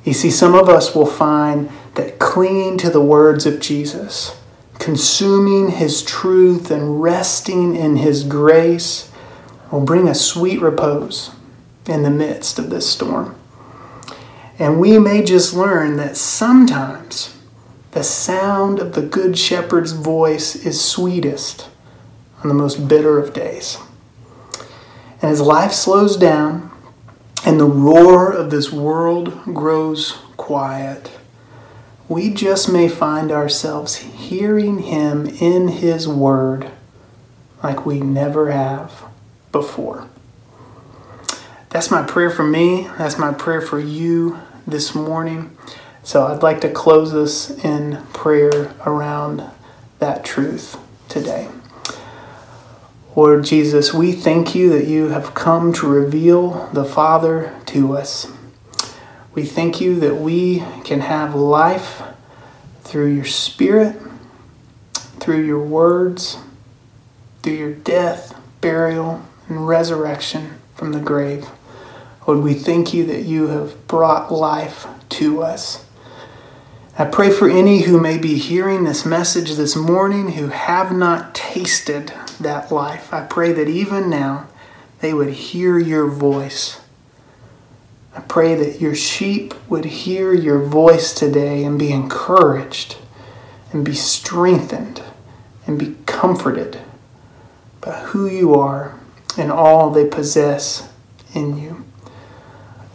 You 0.05 0.13
see, 0.13 0.31
some 0.31 0.55
of 0.55 0.69
us 0.69 0.95
will 0.95 1.05
find 1.05 1.69
that 1.95 2.19
clinging 2.19 2.77
to 2.79 2.89
the 2.89 3.01
words 3.01 3.45
of 3.45 3.59
Jesus, 3.59 4.39
consuming 4.77 5.71
his 5.71 6.01
truth, 6.01 6.71
and 6.71 7.01
resting 7.01 7.75
in 7.75 7.97
his 7.97 8.23
grace 8.23 9.11
will 9.71 9.81
bring 9.81 10.07
a 10.07 10.15
sweet 10.15 10.61
repose 10.61 11.31
in 11.87 12.03
the 12.03 12.09
midst 12.09 12.59
of 12.59 12.69
this 12.69 12.89
storm. 12.89 13.35
And 14.57 14.79
we 14.79 14.99
may 14.99 15.23
just 15.23 15.53
learn 15.53 15.97
that 15.97 16.17
sometimes 16.17 17.35
the 17.91 18.03
sound 18.03 18.79
of 18.79 18.93
the 18.93 19.01
Good 19.01 19.37
Shepherd's 19.37 19.93
voice 19.93 20.55
is 20.55 20.83
sweetest 20.83 21.69
on 22.43 22.49
the 22.49 22.53
most 22.53 22.87
bitter 22.87 23.17
of 23.17 23.33
days. 23.33 23.77
And 25.21 25.31
as 25.31 25.41
life 25.41 25.71
slows 25.71 26.15
down 26.15 26.71
and 27.45 27.59
the 27.59 27.65
roar 27.65 28.31
of 28.31 28.51
this 28.51 28.71
world 28.71 29.43
grows 29.45 30.11
quiet, 30.37 31.18
we 32.09 32.33
just 32.33 32.67
may 32.71 32.89
find 32.89 33.31
ourselves 33.31 33.97
hearing 33.97 34.79
Him 34.79 35.27
in 35.27 35.67
His 35.67 36.07
Word 36.07 36.71
like 37.63 37.85
we 37.85 37.99
never 37.99 38.51
have 38.51 39.03
before. 39.51 40.07
That's 41.69 41.91
my 41.91 42.01
prayer 42.01 42.31
for 42.31 42.43
me. 42.43 42.89
That's 42.97 43.19
my 43.19 43.31
prayer 43.31 43.61
for 43.61 43.79
you 43.79 44.39
this 44.65 44.95
morning. 44.95 45.55
So 46.01 46.25
I'd 46.25 46.41
like 46.41 46.61
to 46.61 46.71
close 46.71 47.13
us 47.13 47.51
in 47.63 48.03
prayer 48.11 48.73
around 48.87 49.43
that 49.99 50.25
truth 50.25 50.77
today. 51.09 51.47
Lord 53.15 53.43
Jesus, 53.43 53.93
we 53.93 54.13
thank 54.13 54.55
you 54.55 54.69
that 54.69 54.87
you 54.87 55.09
have 55.09 55.35
come 55.35 55.73
to 55.73 55.87
reveal 55.87 56.69
the 56.73 56.85
Father 56.85 57.55
to 57.67 57.95
us. 57.95 58.31
We 59.33 59.45
thank 59.45 59.79
you 59.79 59.99
that 59.99 60.15
we 60.15 60.63
can 60.83 61.01
have 61.01 61.35
life 61.35 62.01
through 62.83 63.13
your 63.13 63.25
Spirit, 63.25 63.95
through 65.19 65.45
your 65.45 65.63
words, 65.63 66.37
through 67.43 67.53
your 67.53 67.73
death, 67.73 68.35
burial, 68.61 69.21
and 69.47 69.67
resurrection 69.67 70.59
from 70.73 70.91
the 70.91 70.99
grave. 70.99 71.47
Lord, 72.27 72.39
we 72.39 72.53
thank 72.53 72.93
you 72.93 73.05
that 73.05 73.23
you 73.23 73.47
have 73.47 73.87
brought 73.87 74.31
life 74.31 74.87
to 75.09 75.41
us. 75.41 75.85
I 76.97 77.05
pray 77.05 77.31
for 77.31 77.49
any 77.49 77.83
who 77.83 77.99
may 77.99 78.17
be 78.17 78.37
hearing 78.37 78.83
this 78.83 79.05
message 79.05 79.53
this 79.53 79.75
morning 79.75 80.33
who 80.33 80.47
have 80.47 80.91
not 80.91 81.33
tasted 81.33 82.13
that 82.39 82.71
life. 82.71 83.13
I 83.13 83.25
pray 83.25 83.53
that 83.53 83.69
even 83.69 84.09
now 84.09 84.47
they 84.99 85.13
would 85.13 85.29
hear 85.29 85.79
your 85.79 86.07
voice. 86.07 86.81
I 88.15 88.21
pray 88.21 88.55
that 88.55 88.81
your 88.81 88.95
sheep 88.95 89.53
would 89.69 89.85
hear 89.85 90.33
your 90.33 90.63
voice 90.63 91.13
today 91.13 91.63
and 91.63 91.77
be 91.77 91.91
encouraged 91.91 92.97
and 93.71 93.85
be 93.85 93.93
strengthened 93.93 95.03
and 95.67 95.77
be 95.77 95.95
comforted 96.05 96.79
by 97.81 97.93
who 97.99 98.27
you 98.27 98.55
are 98.55 98.99
and 99.37 99.51
all 99.51 99.91
they 99.91 100.07
possess 100.07 100.91
in 101.33 101.57
you. 101.57 101.85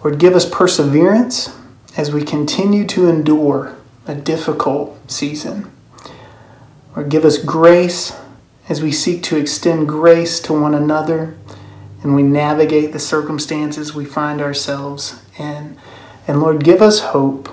Lord, 0.02 0.18
give 0.18 0.34
us 0.34 0.48
perseverance 0.48 1.56
as 1.96 2.12
we 2.12 2.24
continue 2.24 2.84
to 2.88 3.08
endure 3.08 3.76
a 4.06 4.14
difficult 4.14 4.98
season. 5.10 5.70
Lord, 6.94 7.08
give 7.08 7.24
us 7.24 7.38
grace 7.38 8.14
as 8.68 8.82
we 8.82 8.92
seek 8.92 9.22
to 9.24 9.36
extend 9.36 9.88
grace 9.88 10.40
to 10.40 10.52
one 10.52 10.74
another 10.74 11.36
and 12.04 12.14
we 12.14 12.22
navigate 12.22 12.92
the 12.92 12.98
circumstances 13.00 13.94
we 13.94 14.04
find 14.04 14.40
ourselves 14.40 15.20
in. 15.38 15.76
And 16.28 16.40
Lord, 16.40 16.62
give 16.62 16.82
us 16.82 17.00
hope. 17.00 17.48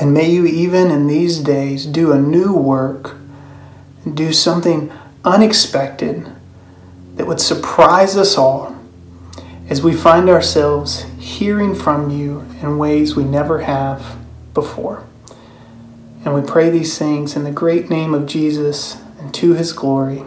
And 0.00 0.14
may 0.14 0.30
you, 0.30 0.46
even 0.46 0.90
in 0.90 1.06
these 1.06 1.38
days, 1.38 1.84
do 1.84 2.12
a 2.12 2.18
new 2.18 2.54
work, 2.54 3.14
do 4.12 4.32
something 4.32 4.90
unexpected 5.22 6.32
that 7.16 7.26
would 7.26 7.40
surprise 7.40 8.16
us 8.16 8.38
all 8.38 8.74
as 9.68 9.82
we 9.82 9.94
find 9.94 10.30
ourselves 10.30 11.04
hearing 11.18 11.74
from 11.74 12.08
you 12.08 12.46
in 12.62 12.78
ways 12.78 13.14
we 13.14 13.24
never 13.24 13.60
have 13.60 14.16
before. 14.54 15.06
And 16.24 16.34
we 16.34 16.40
pray 16.40 16.70
these 16.70 16.98
things 16.98 17.36
in 17.36 17.44
the 17.44 17.50
great 17.50 17.90
name 17.90 18.14
of 18.14 18.26
Jesus 18.26 18.96
and 19.18 19.34
to 19.34 19.52
his 19.52 19.72
glory. 19.72 20.24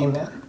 Amen. 0.00 0.41